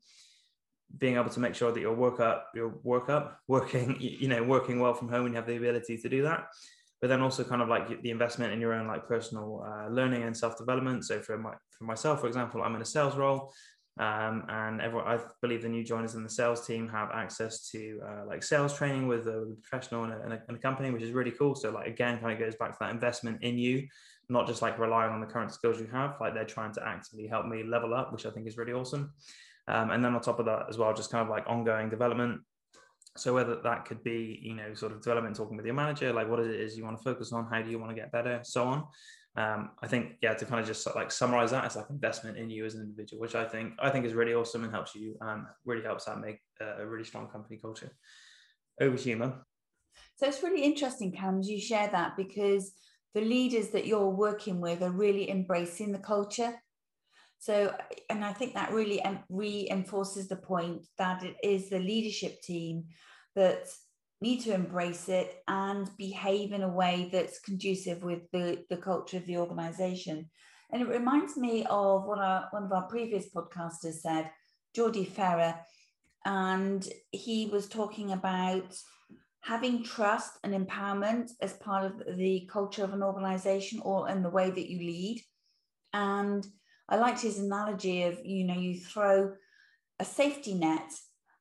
being 0.99 1.17
able 1.17 1.31
to 1.31 1.41
make 1.41 1.55
sure 1.55 1.73
that 1.73 1.81
your 1.81 1.95
work 1.95 2.21
up, 2.21 2.51
your 2.55 2.75
work 2.83 3.09
up, 3.09 3.41
working, 3.49 3.97
you 4.01 4.29
know, 4.29 4.43
working 4.43 4.81
well 4.81 4.95
from 4.95 5.09
home 5.09 5.27
and 5.27 5.35
you 5.35 5.37
have 5.37 5.47
the 5.47 5.57
ability 5.57 5.99
to 5.99 6.09
do 6.09 6.23
that 6.23 6.49
but 7.01 7.09
then 7.09 7.21
also 7.21 7.45
kind 7.45 7.63
of 7.63 7.69
like 7.69 8.03
the 8.03 8.11
investment 8.11 8.53
in 8.53 8.61
your 8.61 8.73
own 8.73 8.87
like 8.87 9.07
personal 9.07 9.65
uh, 9.67 9.89
learning 9.89 10.23
and 10.23 10.37
self 10.37 10.57
development. 10.57 11.05
So 11.05 11.21
for 11.21 11.37
my 11.37 11.53
for 11.71 11.85
myself, 11.85 12.21
for 12.21 12.27
example, 12.27 12.63
I'm 12.63 12.75
in 12.75 12.83
a 12.83 12.87
sales 12.87 13.17
role, 13.17 13.53
um, 14.01 14.45
and 14.49 14.81
everyone 14.81 15.07
I 15.07 15.19
believe 15.43 15.63
the 15.63 15.69
new 15.69 15.85
joiners 15.85 16.15
in 16.15 16.23
the 16.23 16.31
sales 16.31 16.67
team 16.67 16.89
have 16.89 17.11
access 17.13 17.69
to 17.71 18.01
uh, 18.07 18.27
like 18.27 18.43
sales 18.43 18.77
training 18.77 19.09
with 19.09 19.27
a, 19.27 19.55
professional 19.63 20.05
and 20.05 20.13
a, 20.33 20.43
and 20.49 20.57
a, 20.57 20.61
company, 20.61 20.91
which 20.91 21.03
is 21.03 21.13
really 21.13 21.33
cool. 21.33 21.55
So 21.55 21.71
like 21.71 21.87
again, 21.87 22.19
kind 22.19 22.33
of 22.33 22.39
goes 22.39 22.57
back 22.57 22.73
to 22.73 22.79
that 22.81 22.91
investment 22.91 23.43
in 23.43 23.59
you, 23.59 23.87
not 24.29 24.47
just 24.47 24.63
like 24.63 24.79
relying 24.79 25.13
on 25.13 25.21
the 25.21 25.27
current 25.27 25.53
skills 25.53 25.79
you 25.79 25.89
have. 25.93 26.17
Like 26.21 26.35
they're 26.35 26.45
trying 26.45 26.73
to 26.75 26.87
actively 26.87 27.27
help 27.27 27.47
me 27.47 27.63
level 27.63 27.95
up, 27.95 28.13
which 28.13 28.27
I 28.27 28.31
think 28.31 28.47
is 28.47 28.57
really 28.57 28.73
awesome. 28.73 29.13
Um, 29.69 29.91
and 29.91 30.05
then 30.05 30.15
on 30.15 30.21
top 30.21 30.39
of 30.39 30.47
that 30.47 30.67
as 30.69 30.79
well, 30.79 30.95
just 30.95 31.11
kind 31.11 31.23
of 31.23 31.29
like 31.29 31.45
ongoing 31.47 31.91
development 31.91 32.41
so 33.19 33.35
whether 33.35 33.57
that 33.63 33.85
could 33.85 34.03
be, 34.03 34.39
you 34.43 34.55
know, 34.55 34.75
sort 34.75 34.93
of 34.93 35.03
development, 35.03 35.37
talking 35.37 35.57
with 35.57 35.67
your 35.67 35.75
manager, 35.75 36.13
like 36.13 36.29
what 36.29 36.41
it 36.41 36.51
is 36.51 36.77
you 36.77 36.85
want 36.85 36.97
to 36.97 37.03
focus 37.03 37.33
on, 37.33 37.47
how 37.51 37.63
do 37.63 37.71
you 37.71 37.79
want 37.79 37.91
to 37.91 37.97
get 37.97 38.13
better, 38.13 38.41
so 38.43 38.65
on. 38.65 38.85
Um, 39.37 39.71
I 39.83 39.87
think 39.87 40.13
yeah, 40.23 40.33
to 40.33 40.45
kind 40.47 40.61
of 40.61 40.67
just 40.67 40.87
like 40.97 41.13
summarize 41.13 41.51
that, 41.51 41.65
it's 41.65 41.77
like 41.77 41.91
investment 41.91 42.39
in 42.39 42.49
you 42.49 42.65
as 42.65 42.75
an 42.75 42.83
individual, 42.83 43.21
which 43.21 43.35
I 43.35 43.45
think 43.45 43.75
I 43.79 43.91
think 43.91 44.07
is 44.07 44.15
really 44.15 44.35
awesome 44.35 44.65
and 44.65 44.73
helps 44.73 44.95
you, 44.95 45.17
um, 45.21 45.47
really 45.67 45.83
helps 45.83 46.07
that 46.07 46.19
make 46.21 46.39
a, 46.61 46.87
really 46.87 47.05
strong 47.05 47.29
company 47.29 47.59
culture. 47.61 47.91
Over 48.81 48.97
to 48.97 49.09
you. 49.09 49.33
So 50.17 50.27
it's 50.27 50.43
really 50.43 50.63
interesting, 50.63 51.13
Cam, 51.13 51.41
as 51.41 51.49
you 51.49 51.61
share 51.61 51.89
that 51.93 52.17
because 52.17 52.73
the 53.15 53.21
leaders 53.21 53.69
that 53.71 53.87
you're 53.87 54.11
working 54.11 54.61
with 54.61 54.83
are 54.83 54.91
really 54.91 55.31
embracing 55.31 55.93
the 55.93 55.99
culture. 55.99 56.55
So, 57.39 57.75
and 58.11 58.25
I 58.25 58.33
think 58.33 58.55
that 58.55 58.73
really 58.73 59.03
reinforces 59.29 60.29
the 60.29 60.37
point 60.37 60.87
that 60.99 61.23
it 61.23 61.37
is 61.43 61.71
the 61.71 61.79
leadership 61.79 62.41
team 62.43 62.85
that 63.35 63.69
need 64.21 64.41
to 64.41 64.55
embrace 64.55 65.09
it 65.09 65.43
and 65.47 65.91
behave 65.99 66.53
in 66.53 66.63
a 66.63 66.69
way 66.69 67.09
that's 67.13 67.41
conducive 67.41 68.03
with 68.03 68.23
the, 68.33 68.65
the 68.71 68.77
culture 68.77 69.19
of 69.19 69.27
the 69.27 69.37
organization. 69.37 70.31
And 70.73 70.83
it 70.83 70.89
reminds 70.89 71.37
me 71.37 71.67
of 71.69 72.05
what 72.07 72.19
our, 72.19 72.49
one 72.51 72.65
of 72.65 72.73
our 72.73 72.89
previous 72.89 73.27
podcasters 73.33 74.01
said, 74.01 74.31
Geordie 74.75 75.05
Ferrer, 75.05 75.55
and 76.25 76.87
he 77.13 77.47
was 77.47 77.69
talking 77.69 78.13
about 78.13 78.77
having 79.41 79.85
trust 79.85 80.33
and 80.43 80.53
empowerment 80.53 81.31
as 81.41 81.53
part 81.55 81.85
of 81.85 82.17
the 82.17 82.49
culture 82.53 82.83
of 82.83 82.93
an 82.93 83.03
organization 83.03 83.81
or 83.85 84.09
in 84.09 84.23
the 84.23 84.31
way 84.31 84.51
that 84.51 84.69
you 84.69 84.79
lead. 84.79 85.23
And 85.93 86.45
I 86.89 86.97
liked 86.97 87.21
his 87.21 87.39
analogy 87.39 88.05
of, 88.05 88.19
you 88.25 88.45
know, 88.45 88.55
you 88.55 88.79
throw 88.79 89.33
a 89.99 90.05
safety 90.05 90.55
net, 90.55 90.93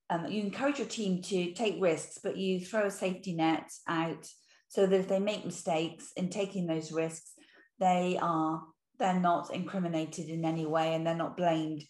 um, 0.10 0.28
you 0.28 0.42
encourage 0.42 0.80
your 0.80 0.88
team 0.88 1.22
to 1.24 1.54
take 1.54 1.82
risks, 1.82 2.20
but 2.24 2.38
you 2.38 2.60
throw 2.60 2.86
a 2.86 2.92
safety 2.92 3.34
net 3.34 3.72
out 3.88 4.28
so 4.68 4.86
that 4.86 5.00
if 5.00 5.08
they 5.08 5.20
make 5.20 5.46
mistakes 5.46 6.12
in 6.16 6.30
taking 6.30 6.68
those 6.68 6.92
risks, 6.92 7.32
they 7.80 8.18
are 8.22 8.64
they're 8.98 9.20
not 9.20 9.54
incriminated 9.54 10.30
in 10.30 10.46
any 10.46 10.66
way 10.66 10.94
and 10.94 11.06
they're 11.06 11.16
not 11.16 11.36
blamed. 11.36 11.84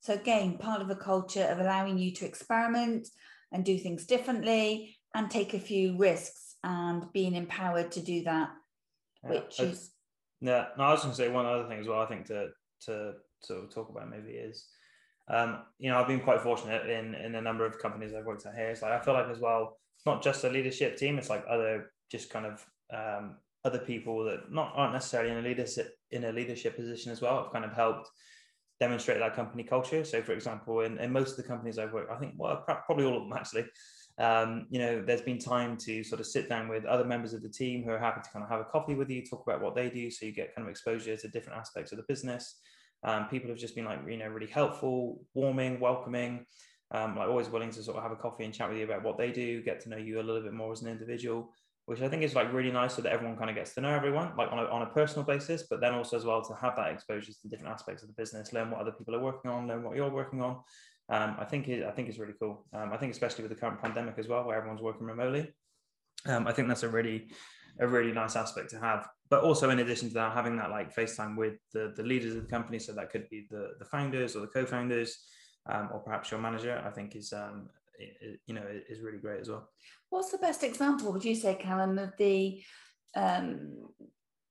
So 0.00 0.14
again, 0.14 0.58
part 0.58 0.82
of 0.82 0.90
a 0.90 0.96
culture 0.96 1.44
of 1.44 1.60
allowing 1.60 1.98
you 1.98 2.12
to 2.14 2.26
experiment 2.26 3.06
and 3.52 3.64
do 3.64 3.78
things 3.78 4.06
differently 4.06 4.98
and 5.14 5.30
take 5.30 5.54
a 5.54 5.60
few 5.60 5.96
risks 5.96 6.56
and 6.64 7.04
being 7.12 7.34
empowered 7.34 7.92
to 7.92 8.00
do 8.00 8.24
that, 8.24 8.50
yeah, 9.22 9.30
which 9.30 9.60
I, 9.60 9.64
is. 9.64 9.90
Yeah, 10.40 10.66
no, 10.76 10.84
I 10.84 10.92
was 10.92 11.02
going 11.02 11.12
to 11.12 11.16
say 11.16 11.28
one 11.28 11.46
other 11.46 11.68
thing 11.68 11.80
as 11.80 11.86
well. 11.86 12.00
I 12.00 12.06
think 12.06 12.26
to 12.26 12.48
to 12.86 13.14
sort 13.40 13.64
of 13.64 13.74
talk 13.74 13.88
about 13.88 14.10
maybe 14.10 14.30
is, 14.30 14.66
um, 15.28 15.62
you 15.78 15.90
know, 15.90 15.98
I've 15.98 16.08
been 16.08 16.20
quite 16.20 16.40
fortunate 16.40 16.88
in 16.88 17.14
in 17.14 17.34
a 17.34 17.42
number 17.42 17.64
of 17.64 17.78
companies 17.78 18.12
I've 18.14 18.26
worked 18.26 18.46
at 18.46 18.54
here. 18.54 18.70
It's 18.70 18.82
like 18.82 18.92
I 18.92 19.00
feel 19.00 19.14
like 19.14 19.28
as 19.28 19.38
well, 19.38 19.78
it's 19.96 20.06
not 20.06 20.22
just 20.22 20.44
a 20.44 20.50
leadership 20.50 20.96
team. 20.96 21.18
It's 21.18 21.30
like 21.30 21.44
other 21.48 21.92
just 22.10 22.30
kind 22.30 22.46
of 22.46 22.64
um, 22.92 23.36
other 23.64 23.78
people 23.78 24.24
that 24.24 24.50
not 24.50 24.72
aren't 24.74 24.92
necessarily 24.94 25.30
in 25.30 25.38
a 25.38 25.42
leadership 25.42 25.96
in 26.10 26.24
a 26.24 26.32
leadership 26.32 26.76
position 26.76 27.12
as 27.12 27.20
well 27.20 27.42
have 27.42 27.52
kind 27.52 27.64
of 27.64 27.72
helped 27.72 28.08
demonstrate 28.80 29.18
that 29.18 29.36
company 29.36 29.62
culture. 29.62 30.04
So, 30.04 30.22
for 30.22 30.32
example, 30.32 30.80
in, 30.80 30.98
in 30.98 31.12
most 31.12 31.32
of 31.32 31.36
the 31.36 31.42
companies 31.42 31.78
I've 31.78 31.92
worked, 31.92 32.10
I 32.10 32.16
think 32.16 32.34
well, 32.36 32.64
probably 32.86 33.04
all 33.04 33.18
of 33.18 33.28
them 33.28 33.32
actually, 33.34 33.66
um, 34.20 34.66
you 34.70 34.78
know, 34.78 35.02
there's 35.02 35.22
been 35.22 35.38
time 35.38 35.78
to 35.78 36.04
sort 36.04 36.20
of 36.20 36.26
sit 36.26 36.48
down 36.48 36.68
with 36.68 36.84
other 36.84 37.04
members 37.04 37.32
of 37.32 37.42
the 37.42 37.48
team 37.48 37.82
who 37.82 37.90
are 37.90 37.98
happy 37.98 38.20
to 38.22 38.30
kind 38.30 38.44
of 38.44 38.50
have 38.50 38.60
a 38.60 38.64
coffee 38.64 38.94
with 38.94 39.08
you, 39.08 39.24
talk 39.24 39.42
about 39.46 39.62
what 39.62 39.74
they 39.74 39.88
do, 39.88 40.10
so 40.10 40.26
you 40.26 40.32
get 40.32 40.54
kind 40.54 40.66
of 40.66 40.70
exposure 40.70 41.16
to 41.16 41.28
different 41.28 41.58
aspects 41.58 41.90
of 41.90 41.96
the 41.96 42.04
business. 42.06 42.60
Um, 43.02 43.28
people 43.28 43.48
have 43.48 43.58
just 43.58 43.74
been 43.74 43.86
like, 43.86 44.00
you 44.06 44.18
know, 44.18 44.28
really 44.28 44.46
helpful, 44.46 45.22
warming, 45.32 45.80
welcoming, 45.80 46.44
um, 46.90 47.16
like 47.16 47.28
always 47.28 47.48
willing 47.48 47.70
to 47.70 47.82
sort 47.82 47.96
of 47.96 48.02
have 48.02 48.12
a 48.12 48.16
coffee 48.16 48.44
and 48.44 48.52
chat 48.52 48.68
with 48.68 48.76
you 48.76 48.84
about 48.84 49.02
what 49.02 49.16
they 49.16 49.32
do, 49.32 49.62
get 49.62 49.80
to 49.80 49.88
know 49.88 49.96
you 49.96 50.20
a 50.20 50.22
little 50.22 50.42
bit 50.42 50.52
more 50.52 50.70
as 50.70 50.82
an 50.82 50.88
individual, 50.88 51.50
which 51.86 52.02
I 52.02 52.08
think 52.08 52.22
is 52.22 52.34
like 52.34 52.52
really 52.52 52.70
nice 52.70 52.96
so 52.96 53.02
that 53.02 53.12
everyone 53.12 53.38
kind 53.38 53.48
of 53.48 53.56
gets 53.56 53.72
to 53.74 53.80
know 53.80 53.94
everyone, 53.94 54.32
like 54.36 54.52
on 54.52 54.58
a, 54.58 54.64
on 54.64 54.82
a 54.82 54.86
personal 54.86 55.24
basis, 55.24 55.64
but 55.70 55.80
then 55.80 55.94
also 55.94 56.18
as 56.18 56.26
well 56.26 56.42
to 56.42 56.54
have 56.56 56.76
that 56.76 56.92
exposure 56.92 57.32
to 57.32 57.48
different 57.48 57.72
aspects 57.72 58.02
of 58.02 58.08
the 58.08 58.14
business, 58.14 58.52
learn 58.52 58.70
what 58.70 58.82
other 58.82 58.92
people 58.92 59.14
are 59.14 59.20
working 59.20 59.50
on, 59.50 59.66
learn 59.66 59.82
what 59.82 59.96
you're 59.96 60.10
working 60.10 60.42
on, 60.42 60.58
um, 61.10 61.36
I 61.38 61.44
think 61.44 61.68
it, 61.68 61.84
I 61.84 61.90
think 61.90 62.08
it's 62.08 62.18
really 62.18 62.34
cool. 62.40 62.64
Um, 62.72 62.92
I 62.92 62.96
think 62.96 63.12
especially 63.12 63.42
with 63.42 63.50
the 63.50 63.58
current 63.58 63.82
pandemic 63.82 64.14
as 64.18 64.28
well, 64.28 64.44
where 64.44 64.56
everyone's 64.56 64.80
working 64.80 65.06
remotely. 65.06 65.52
Um, 66.26 66.46
I 66.46 66.52
think 66.52 66.68
that's 66.68 66.84
a 66.84 66.88
really 66.88 67.30
a 67.80 67.86
really 67.86 68.12
nice 68.12 68.36
aspect 68.36 68.70
to 68.70 68.78
have. 68.78 69.08
But 69.28 69.42
also 69.42 69.70
in 69.70 69.80
addition 69.80 70.08
to 70.08 70.14
that, 70.14 70.34
having 70.34 70.56
that 70.56 70.70
like 70.70 70.94
FaceTime 70.94 71.36
with 71.36 71.54
the 71.72 71.92
the 71.96 72.04
leaders 72.04 72.36
of 72.36 72.42
the 72.42 72.48
company, 72.48 72.78
so 72.78 72.92
that 72.92 73.10
could 73.10 73.28
be 73.28 73.46
the 73.50 73.72
the 73.78 73.84
founders 73.84 74.36
or 74.36 74.40
the 74.40 74.46
co-founders, 74.46 75.18
um, 75.66 75.88
or 75.92 75.98
perhaps 76.00 76.30
your 76.30 76.40
manager. 76.40 76.80
I 76.86 76.90
think 76.90 77.16
is 77.16 77.32
um, 77.32 77.68
it, 77.98 78.40
you 78.46 78.54
know 78.54 78.64
is 78.88 79.00
really 79.00 79.18
great 79.18 79.40
as 79.40 79.48
well. 79.48 79.68
What's 80.10 80.30
the 80.30 80.38
best 80.38 80.62
example? 80.62 81.12
Would 81.12 81.24
you 81.24 81.34
say, 81.34 81.54
Callum, 81.54 81.98
of 81.98 82.12
the 82.18 82.62
um, 83.16 83.88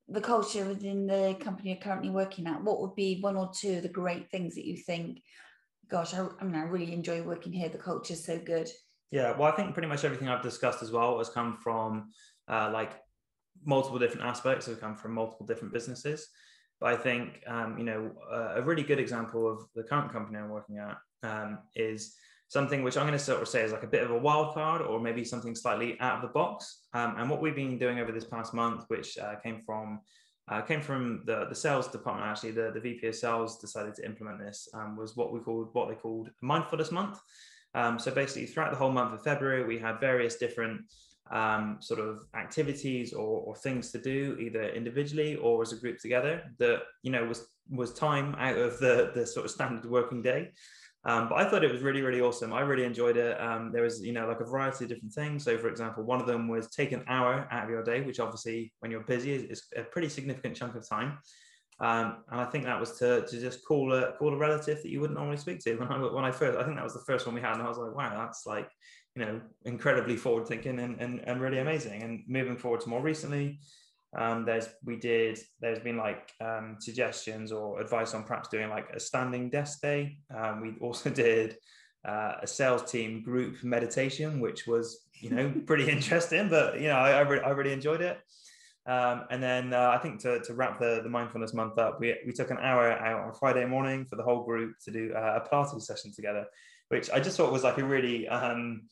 the 0.09 0.21
culture 0.21 0.65
within 0.65 1.07
the 1.07 1.37
company 1.39 1.71
you're 1.71 1.81
currently 1.81 2.09
working 2.09 2.47
at? 2.47 2.63
What 2.63 2.81
would 2.81 2.95
be 2.95 3.19
one 3.21 3.37
or 3.37 3.51
two 3.53 3.77
of 3.77 3.83
the 3.83 3.89
great 3.89 4.29
things 4.29 4.55
that 4.55 4.65
you 4.65 4.75
think 4.75 5.21
gosh, 5.89 6.13
I, 6.13 6.28
I 6.39 6.43
mean, 6.43 6.56
I 6.56 6.63
really 6.63 6.93
enjoy 6.93 7.21
working 7.21 7.52
here. 7.52 7.69
The 7.69 7.78
culture 7.78 8.13
is 8.13 8.23
so 8.23 8.39
good. 8.39 8.69
Yeah, 9.12 9.36
well, 9.36 9.52
I 9.52 9.56
think 9.56 9.73
pretty 9.73 9.88
much 9.88 10.06
everything 10.06 10.30
I've 10.30 10.43
discussed 10.43 10.84
as 10.84 10.91
well 10.91 11.17
has 11.17 11.30
come 11.30 11.58
from 11.58 12.10
uh, 12.47 12.69
like 12.71 12.91
multiple 13.65 13.99
different 13.99 14.25
aspects. 14.28 14.67
Have 14.67 14.80
come 14.80 14.95
from 14.95 15.13
multiple 15.13 15.45
different 15.45 15.73
businesses. 15.73 16.28
But 16.80 16.93
I 16.93 16.97
think 16.97 17.43
um, 17.47 17.78
you 17.78 17.84
know 17.84 18.12
uh, 18.32 18.54
a 18.56 18.62
really 18.62 18.84
good 18.84 18.99
example 18.99 19.52
of 19.52 19.65
the 19.75 19.84
current 19.84 20.12
company 20.13 20.38
I'm 20.38 20.49
working 20.49 20.78
at 20.78 20.97
um, 21.23 21.60
is 21.75 22.15
something 22.47 22.84
which 22.84 22.97
I'm 22.97 23.06
going 23.06 23.17
to 23.17 23.23
sort 23.23 23.41
of 23.41 23.47
say 23.47 23.63
is 23.63 23.71
like 23.71 23.84
a 23.84 23.88
bit 23.88 24.04
of 24.04 24.12
a 24.12 24.17
wild 24.17 24.54
card, 24.54 24.82
or 24.82 24.99
maybe 24.99 25.23
something 25.25 25.56
slightly 25.56 25.99
out 25.99 26.17
of 26.17 26.21
the 26.21 26.30
box. 26.30 26.86
Um, 26.93 27.15
and 27.17 27.30
what 27.30 27.41
we've 27.41 27.56
been 27.56 27.78
doing 27.78 27.99
over 27.99 28.12
this 28.12 28.25
past 28.25 28.54
month, 28.54 28.86
which 28.88 29.17
uh, 29.17 29.36
came 29.43 29.62
from 29.65 30.02
uh, 30.49 30.62
came 30.62 30.81
from 30.81 31.21
the, 31.25 31.45
the 31.47 31.55
sales 31.55 31.88
department 31.88 32.27
actually. 32.27 32.51
The, 32.51 32.71
the 32.73 32.79
vp 32.79 33.07
of 33.07 33.15
sales 33.15 33.59
decided 33.59 33.95
to 33.95 34.05
implement 34.05 34.39
this 34.39 34.67
um, 34.73 34.95
was 34.95 35.15
what 35.15 35.31
we 35.31 35.39
called 35.39 35.69
what 35.73 35.89
they 35.89 35.95
called 35.95 36.29
mindfulness 36.41 36.91
month. 36.91 37.19
Um, 37.75 37.99
so 37.99 38.12
basically 38.12 38.47
throughout 38.47 38.71
the 38.71 38.77
whole 38.77 38.91
month 38.91 39.13
of 39.13 39.23
february 39.23 39.63
we 39.63 39.77
had 39.77 39.99
various 39.99 40.35
different 40.38 40.81
um, 41.31 41.77
sort 41.79 41.99
of 41.99 42.25
activities 42.33 43.13
or, 43.13 43.41
or 43.41 43.55
things 43.55 43.91
to 43.91 43.99
do 43.99 44.35
either 44.39 44.63
individually 44.69 45.35
or 45.35 45.62
as 45.62 45.71
a 45.71 45.75
group 45.75 45.99
together 45.99 46.41
that 46.57 46.81
you 47.03 47.12
know 47.12 47.23
was 47.25 47.47
was 47.69 47.93
time 47.93 48.35
out 48.39 48.57
of 48.57 48.79
the 48.79 49.12
the 49.13 49.25
sort 49.25 49.45
of 49.45 49.51
standard 49.51 49.85
working 49.85 50.21
day 50.23 50.51
um, 51.05 51.29
but 51.29 51.35
I 51.35 51.49
thought 51.49 51.63
it 51.63 51.71
was 51.71 51.81
really, 51.81 52.01
really 52.01 52.19
awesome. 52.19 52.51
I 52.51 52.62
really 52.62 52.83
enjoyed 52.83 53.15
it. 53.15 53.39
Um, 53.39 53.71
there 53.71 53.83
was, 53.83 54.01
you 54.01 54.12
know, 54.12 54.27
like 54.27 54.41
a 54.41 54.45
variety 54.45 54.83
of 54.83 54.89
different 54.89 55.13
things. 55.13 55.45
So, 55.45 55.57
for 55.57 55.69
example, 55.69 56.03
one 56.03 56.19
of 56.19 56.27
them 56.27 56.47
was 56.49 56.69
take 56.69 56.91
an 56.91 57.03
hour 57.07 57.47
out 57.51 57.63
of 57.63 57.69
your 57.69 57.83
day, 57.83 58.01
which 58.01 58.19
obviously, 58.19 58.73
when 58.79 58.91
you're 58.91 59.03
busy, 59.03 59.31
is, 59.31 59.43
is 59.43 59.63
a 59.77 59.83
pretty 59.83 60.09
significant 60.09 60.57
chunk 60.57 60.75
of 60.75 60.88
time. 60.88 61.19
Um, 61.79 62.17
and 62.29 62.41
I 62.41 62.45
think 62.45 62.65
that 62.65 62.77
was 62.77 62.97
to, 62.99 63.25
to 63.25 63.39
just 63.39 63.65
call 63.65 63.93
a 63.93 64.12
call 64.13 64.33
a 64.33 64.38
relative 64.38 64.83
that 64.83 64.89
you 64.89 64.99
wouldn't 64.99 65.17
normally 65.17 65.38
speak 65.38 65.59
to. 65.62 65.75
When 65.77 65.88
I 65.88 65.97
when 65.99 66.25
I 66.25 66.31
first, 66.31 66.57
I 66.57 66.63
think 66.63 66.75
that 66.75 66.83
was 66.83 66.93
the 66.93 67.05
first 67.07 67.25
one 67.25 67.33
we 67.33 67.41
had, 67.41 67.53
and 67.53 67.62
I 67.62 67.69
was 67.69 67.77
like, 67.77 67.95
wow, 67.95 68.13
that's 68.17 68.45
like, 68.45 68.69
you 69.15 69.23
know, 69.23 69.39
incredibly 69.63 70.17
forward 70.17 70.47
thinking 70.47 70.79
and, 70.79 70.99
and 70.99 71.21
and 71.25 71.39
really 71.39 71.59
amazing. 71.59 72.03
And 72.03 72.23
moving 72.27 72.57
forward 72.57 72.81
to 72.81 72.89
more 72.89 73.01
recently, 73.01 73.62
um, 74.17 74.45
there's 74.45 74.67
we 74.83 74.95
did 74.95 75.39
there's 75.61 75.79
been 75.79 75.97
like 75.97 76.31
um, 76.41 76.77
suggestions 76.79 77.51
or 77.51 77.79
advice 77.79 78.13
on 78.13 78.23
perhaps 78.23 78.49
doing 78.49 78.69
like 78.69 78.89
a 78.93 78.99
standing 78.99 79.49
desk 79.49 79.81
day. 79.81 80.17
Um, 80.35 80.61
we 80.61 80.75
also 80.81 81.09
did 81.09 81.57
uh, 82.07 82.33
a 82.41 82.47
sales 82.47 82.89
team 82.89 83.21
group 83.21 83.63
meditation, 83.63 84.39
which 84.39 84.65
was 84.65 85.05
you 85.13 85.29
know 85.29 85.53
pretty 85.67 85.89
interesting, 85.89 86.49
but 86.49 86.79
you 86.79 86.87
know 86.87 86.97
I 86.97 87.11
I, 87.11 87.21
re- 87.21 87.41
I 87.41 87.49
really 87.49 87.73
enjoyed 87.73 88.01
it. 88.01 88.19
Um, 88.85 89.25
and 89.29 89.43
then 89.43 89.73
uh, 89.73 89.91
I 89.93 89.99
think 89.99 90.19
to, 90.21 90.39
to 90.39 90.53
wrap 90.55 90.79
the, 90.79 91.01
the 91.03 91.09
mindfulness 91.09 91.53
month 91.53 91.77
up, 91.77 91.99
we, 91.99 92.15
we 92.25 92.31
took 92.31 92.49
an 92.49 92.57
hour 92.57 92.91
out 92.91 93.21
on 93.21 93.33
Friday 93.33 93.63
morning 93.65 94.03
for 94.05 94.15
the 94.15 94.23
whole 94.23 94.43
group 94.43 94.73
to 94.85 94.91
do 94.91 95.13
uh, 95.15 95.39
a 95.43 95.47
Pilates 95.47 95.83
session 95.83 96.11
together, 96.11 96.45
which 96.87 97.11
I 97.11 97.19
just 97.19 97.37
thought 97.37 97.51
was 97.51 97.63
like 97.63 97.77
a 97.77 97.83
really 97.83 98.27
um, 98.27 98.87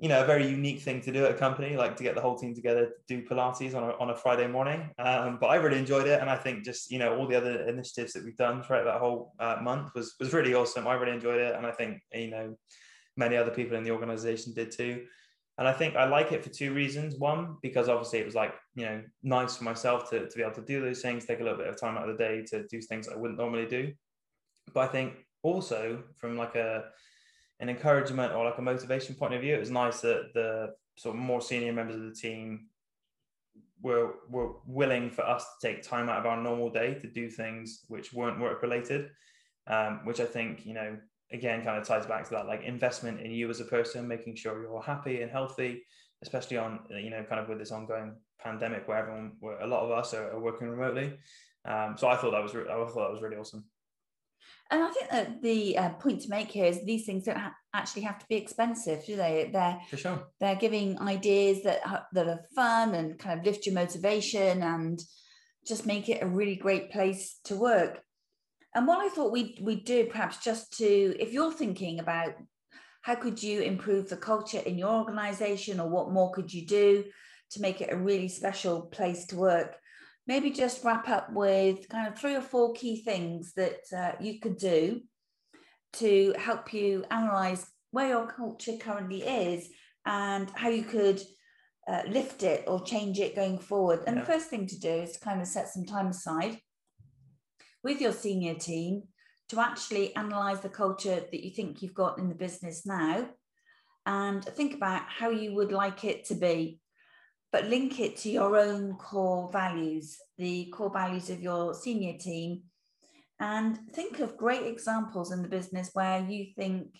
you 0.00 0.08
know, 0.08 0.22
a 0.22 0.26
very 0.26 0.46
unique 0.48 0.80
thing 0.80 1.02
to 1.02 1.12
do 1.12 1.26
at 1.26 1.32
a 1.32 1.34
company, 1.34 1.76
like 1.76 1.94
to 1.94 2.02
get 2.02 2.14
the 2.14 2.22
whole 2.22 2.34
team 2.34 2.54
together 2.54 2.86
to 2.86 2.92
do 3.06 3.22
Pilates 3.22 3.74
on 3.74 3.82
a, 3.82 3.92
on 3.98 4.08
a 4.08 4.16
Friday 4.16 4.46
morning. 4.46 4.88
Um, 4.98 5.36
but 5.38 5.48
I 5.48 5.56
really 5.56 5.78
enjoyed 5.78 6.06
it. 6.06 6.22
And 6.22 6.30
I 6.30 6.36
think 6.36 6.64
just, 6.64 6.90
you 6.90 6.98
know, 6.98 7.16
all 7.16 7.28
the 7.28 7.36
other 7.36 7.68
initiatives 7.68 8.14
that 8.14 8.24
we've 8.24 8.36
done 8.36 8.62
throughout 8.62 8.86
that 8.86 8.98
whole 8.98 9.34
uh, 9.38 9.58
month 9.62 9.90
was, 9.94 10.14
was 10.18 10.32
really 10.32 10.54
awesome. 10.54 10.88
I 10.88 10.94
really 10.94 11.12
enjoyed 11.12 11.38
it. 11.38 11.54
And 11.54 11.66
I 11.66 11.72
think, 11.72 12.00
you 12.14 12.30
know, 12.30 12.56
many 13.18 13.36
other 13.36 13.50
people 13.50 13.76
in 13.76 13.84
the 13.84 13.90
organization 13.90 14.54
did 14.54 14.70
too. 14.70 15.04
And 15.58 15.68
I 15.68 15.72
think 15.74 15.96
I 15.96 16.08
like 16.08 16.32
it 16.32 16.42
for 16.42 16.48
two 16.48 16.72
reasons. 16.72 17.16
One, 17.18 17.58
because 17.60 17.90
obviously 17.90 18.20
it 18.20 18.24
was 18.24 18.34
like, 18.34 18.54
you 18.74 18.86
know, 18.86 19.02
nice 19.22 19.56
for 19.58 19.64
myself 19.64 20.08
to, 20.10 20.26
to 20.26 20.36
be 20.36 20.42
able 20.42 20.54
to 20.54 20.62
do 20.62 20.80
those 20.80 21.02
things, 21.02 21.26
take 21.26 21.40
a 21.40 21.44
little 21.44 21.58
bit 21.58 21.68
of 21.68 21.78
time 21.78 21.98
out 21.98 22.08
of 22.08 22.16
the 22.16 22.24
day 22.24 22.42
to 22.52 22.66
do 22.68 22.80
things 22.80 23.06
I 23.06 23.18
wouldn't 23.18 23.38
normally 23.38 23.66
do. 23.66 23.92
But 24.72 24.88
I 24.88 24.92
think 24.92 25.12
also 25.42 26.04
from 26.16 26.38
like 26.38 26.54
a, 26.54 26.84
an 27.60 27.68
encouragement 27.68 28.32
or 28.32 28.44
like 28.44 28.58
a 28.58 28.62
motivation 28.62 29.14
point 29.14 29.34
of 29.34 29.40
view, 29.40 29.54
it 29.54 29.60
was 29.60 29.70
nice 29.70 30.00
that 30.00 30.30
the 30.34 30.74
sort 30.96 31.14
of 31.14 31.20
more 31.20 31.40
senior 31.40 31.72
members 31.72 31.96
of 31.96 32.02
the 32.02 32.14
team 32.14 32.66
were 33.82 34.14
were 34.28 34.52
willing 34.66 35.10
for 35.10 35.22
us 35.22 35.44
to 35.44 35.66
take 35.66 35.82
time 35.82 36.08
out 36.08 36.18
of 36.18 36.26
our 36.26 36.36
normal 36.36 36.70
day 36.70 36.94
to 36.94 37.06
do 37.06 37.30
things 37.30 37.84
which 37.88 38.12
weren't 38.12 38.40
work 38.40 38.62
related, 38.62 39.10
um, 39.66 40.00
which 40.04 40.20
I 40.20 40.26
think 40.26 40.66
you 40.66 40.74
know 40.74 40.96
again 41.32 41.62
kind 41.62 41.78
of 41.78 41.86
ties 41.86 42.06
back 42.06 42.24
to 42.24 42.30
that 42.30 42.46
like 42.46 42.62
investment 42.62 43.20
in 43.20 43.30
you 43.30 43.48
as 43.50 43.60
a 43.60 43.64
person, 43.64 44.08
making 44.08 44.36
sure 44.36 44.60
you're 44.60 44.82
happy 44.82 45.22
and 45.22 45.30
healthy, 45.30 45.82
especially 46.22 46.58
on 46.58 46.80
you 46.90 47.10
know 47.10 47.24
kind 47.28 47.40
of 47.40 47.48
with 47.48 47.58
this 47.58 47.72
ongoing 47.72 48.16
pandemic 48.38 48.88
where 48.88 48.98
everyone, 48.98 49.32
where 49.40 49.60
a 49.60 49.66
lot 49.66 49.84
of 49.84 49.90
us 49.90 50.14
are, 50.14 50.32
are 50.32 50.40
working 50.40 50.68
remotely. 50.68 51.18
Um, 51.64 51.94
so 51.96 52.08
I 52.08 52.16
thought 52.16 52.32
that 52.32 52.42
was 52.42 52.54
re- 52.54 52.64
I 52.64 52.74
thought 52.74 52.94
that 52.94 53.12
was 53.12 53.22
really 53.22 53.36
awesome. 53.36 53.64
And 54.70 54.84
I 54.84 54.88
think 54.90 55.10
that 55.10 55.42
the 55.42 55.76
uh, 55.76 55.90
point 55.90 56.20
to 56.22 56.30
make 56.30 56.50
here 56.50 56.66
is 56.66 56.84
these 56.84 57.04
things 57.04 57.24
don't 57.24 57.36
ha- 57.36 57.54
actually 57.74 58.02
have 58.02 58.18
to 58.20 58.26
be 58.28 58.36
expensive, 58.36 59.04
do 59.04 59.16
they? 59.16 59.50
They're 59.52 59.80
for 59.90 59.96
sure. 59.96 60.28
They're 60.38 60.54
giving 60.54 60.98
ideas 61.00 61.62
that 61.64 61.80
that 62.12 62.28
are 62.28 62.44
fun 62.54 62.94
and 62.94 63.18
kind 63.18 63.38
of 63.38 63.44
lift 63.44 63.66
your 63.66 63.74
motivation 63.74 64.62
and 64.62 65.02
just 65.66 65.86
make 65.86 66.08
it 66.08 66.22
a 66.22 66.26
really 66.26 66.56
great 66.56 66.90
place 66.92 67.40
to 67.44 67.56
work. 67.56 68.00
And 68.74 68.86
what 68.86 69.00
I 69.00 69.08
thought 69.08 69.32
we 69.32 69.58
we 69.60 69.76
do 69.76 70.06
perhaps 70.06 70.38
just 70.38 70.78
to 70.78 70.84
if 70.84 71.32
you're 71.32 71.52
thinking 71.52 71.98
about 71.98 72.34
how 73.02 73.16
could 73.16 73.42
you 73.42 73.62
improve 73.62 74.08
the 74.08 74.16
culture 74.16 74.60
in 74.60 74.78
your 74.78 74.90
organization 74.90 75.80
or 75.80 75.88
what 75.88 76.12
more 76.12 76.30
could 76.32 76.52
you 76.52 76.66
do 76.66 77.04
to 77.50 77.60
make 77.60 77.80
it 77.80 77.92
a 77.92 77.96
really 77.96 78.28
special 78.28 78.82
place 78.82 79.26
to 79.26 79.36
work 79.36 79.76
maybe 80.26 80.50
just 80.50 80.84
wrap 80.84 81.08
up 81.08 81.32
with 81.32 81.88
kind 81.88 82.08
of 82.08 82.18
three 82.18 82.34
or 82.34 82.42
four 82.42 82.72
key 82.74 83.02
things 83.02 83.52
that 83.54 83.80
uh, 83.96 84.12
you 84.20 84.40
could 84.40 84.56
do 84.56 85.00
to 85.94 86.34
help 86.38 86.72
you 86.72 87.04
analyze 87.10 87.66
where 87.90 88.08
your 88.08 88.26
culture 88.26 88.76
currently 88.80 89.22
is 89.22 89.68
and 90.06 90.50
how 90.54 90.68
you 90.68 90.84
could 90.84 91.20
uh, 91.88 92.02
lift 92.08 92.42
it 92.42 92.64
or 92.66 92.82
change 92.82 93.18
it 93.18 93.34
going 93.34 93.58
forward. 93.58 94.00
And 94.06 94.16
yeah. 94.16 94.22
the 94.22 94.32
first 94.32 94.48
thing 94.48 94.66
to 94.66 94.78
do 94.78 94.90
is 94.90 95.16
kind 95.16 95.40
of 95.40 95.48
set 95.48 95.68
some 95.68 95.84
time 95.84 96.08
aside 96.08 96.58
with 97.82 98.00
your 98.00 98.12
senior 98.12 98.54
team 98.54 99.02
to 99.48 99.60
actually 99.60 100.14
analyze 100.14 100.60
the 100.60 100.68
culture 100.68 101.24
that 101.30 101.44
you 101.44 101.50
think 101.50 101.82
you've 101.82 101.94
got 101.94 102.18
in 102.18 102.28
the 102.28 102.34
business 102.34 102.86
now 102.86 103.28
and 104.06 104.44
think 104.44 104.74
about 104.74 105.02
how 105.08 105.30
you 105.30 105.54
would 105.54 105.72
like 105.72 106.04
it 106.04 106.24
to 106.26 106.34
be 106.34 106.78
but 107.52 107.66
link 107.66 107.98
it 107.98 108.16
to 108.18 108.30
your 108.30 108.56
own 108.56 108.94
core 108.94 109.50
values, 109.52 110.18
the 110.38 110.72
core 110.72 110.92
values 110.92 111.30
of 111.30 111.40
your 111.40 111.74
senior 111.74 112.16
team, 112.18 112.62
and 113.40 113.78
think 113.92 114.20
of 114.20 114.36
great 114.36 114.66
examples 114.66 115.32
in 115.32 115.42
the 115.42 115.48
business 115.48 115.90
where 115.94 116.20
you 116.20 116.46
think 116.56 116.94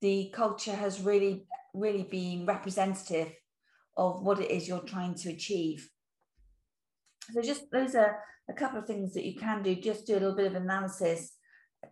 the 0.00 0.30
culture 0.34 0.74
has 0.74 1.00
really, 1.00 1.46
really 1.72 2.02
been 2.02 2.44
representative 2.44 3.32
of 3.96 4.22
what 4.22 4.40
it 4.40 4.50
is 4.50 4.66
you're 4.66 4.80
trying 4.80 5.14
to 5.14 5.30
achieve. 5.30 5.88
So 7.32 7.40
just 7.40 7.70
those 7.70 7.94
are 7.94 8.18
a 8.50 8.52
couple 8.52 8.80
of 8.80 8.86
things 8.86 9.14
that 9.14 9.24
you 9.24 9.36
can 9.36 9.62
do, 9.62 9.74
just 9.76 10.06
do 10.06 10.14
a 10.14 10.20
little 10.20 10.34
bit 10.34 10.46
of 10.46 10.56
analysis 10.56 11.32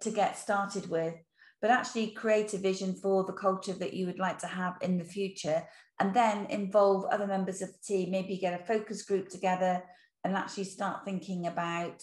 to 0.01 0.11
get 0.11 0.37
started 0.37 0.91
with, 0.91 1.15
but 1.63 1.71
actually 1.71 2.11
create 2.11 2.53
a 2.55 2.59
vision 2.59 2.95
for 2.95 3.25
the 3.25 3.33
culture 3.33 3.75
that 3.75 3.95
you 3.95 4.07
would 4.07 4.19
like 4.19 4.39
to 4.39 4.47
have 4.47 4.77
in 4.81 4.99
the 4.99 5.05
future 5.05 5.63
and 6.01 6.15
then 6.15 6.47
involve 6.47 7.05
other 7.05 7.27
members 7.27 7.61
of 7.61 7.69
the 7.69 7.79
team, 7.87 8.11
maybe 8.11 8.39
get 8.39 8.59
a 8.59 8.65
focus 8.65 9.03
group 9.03 9.29
together 9.29 9.83
and 10.25 10.35
actually 10.35 10.65
start 10.65 11.05
thinking 11.05 11.47
about 11.47 12.03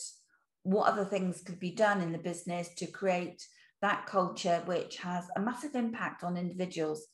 what 0.64 0.88
other 0.88 1.04
things 1.04 1.42
could 1.42 1.60
be 1.60 1.72
done 1.72 2.02
in 2.02 2.12
the 2.12 2.18
business 2.20 2.70
to 2.76 2.86
create 2.86 3.44
that 3.82 4.06
culture 4.06 4.62
which 4.66 4.98
has 4.98 5.26
a 5.36 5.42
massive 5.42 5.76
impact 5.76 6.24
on 6.24 6.38
individuals. 6.38 7.08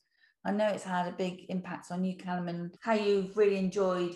I 0.46 0.52
know 0.52 0.68
it's 0.68 0.84
had 0.84 1.08
a 1.08 1.16
big 1.18 1.46
impact 1.50 1.88
on 1.90 2.04
you, 2.04 2.18
Callum, 2.18 2.50
and 2.50 2.76
how 2.82 2.94
you've 2.94 3.38
really 3.38 3.58
enjoyed 3.58 4.16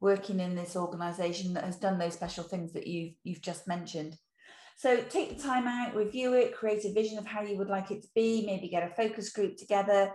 working 0.00 0.40
in 0.40 0.54
this 0.54 0.76
organization 0.76 1.54
that 1.54 1.64
has 1.64 1.76
done 1.76 1.98
those 1.98 2.14
special 2.14 2.44
things 2.44 2.72
that 2.74 2.86
you've 2.86 3.14
you've 3.24 3.40
just 3.40 3.66
mentioned. 3.66 4.16
So 4.76 4.96
take 5.02 5.36
the 5.36 5.42
time 5.42 5.66
out, 5.66 5.94
review 5.94 6.34
it, 6.34 6.56
create 6.56 6.84
a 6.84 6.92
vision 6.92 7.18
of 7.18 7.26
how 7.26 7.42
you 7.42 7.56
would 7.56 7.68
like 7.68 7.90
it 7.90 8.02
to 8.02 8.08
be, 8.14 8.44
maybe 8.44 8.68
get 8.68 8.90
a 8.90 8.94
focus 8.94 9.30
group 9.30 9.56
together 9.56 10.12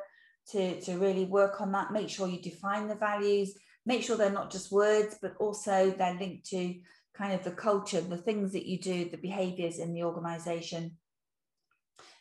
to, 0.52 0.80
to 0.82 0.98
really 0.98 1.26
work 1.26 1.62
on 1.62 1.72
that. 1.74 1.92
Make 1.92 2.10
sure 2.10 2.28
you 2.28 2.42
define 2.42 2.88
the 2.88 2.96
values, 2.96 3.54
make 3.86 4.04
sure 4.04 4.18
they're 4.18 4.30
not 4.30 4.52
just 4.52 4.72
words, 4.72 5.18
but 5.22 5.36
also 5.40 5.92
they're 5.92 6.18
linked 6.20 6.46
to 6.48 6.76
kind 7.16 7.34
of 7.34 7.44
the 7.44 7.52
culture, 7.52 8.02
the 8.02 8.18
things 8.18 8.54
that 8.54 8.68
you 8.68 8.80
do, 8.80 9.10
the 9.10 9.18
behaviors 9.18 9.80
in 9.80 9.94
the 9.94 10.04
organization. 10.04 10.98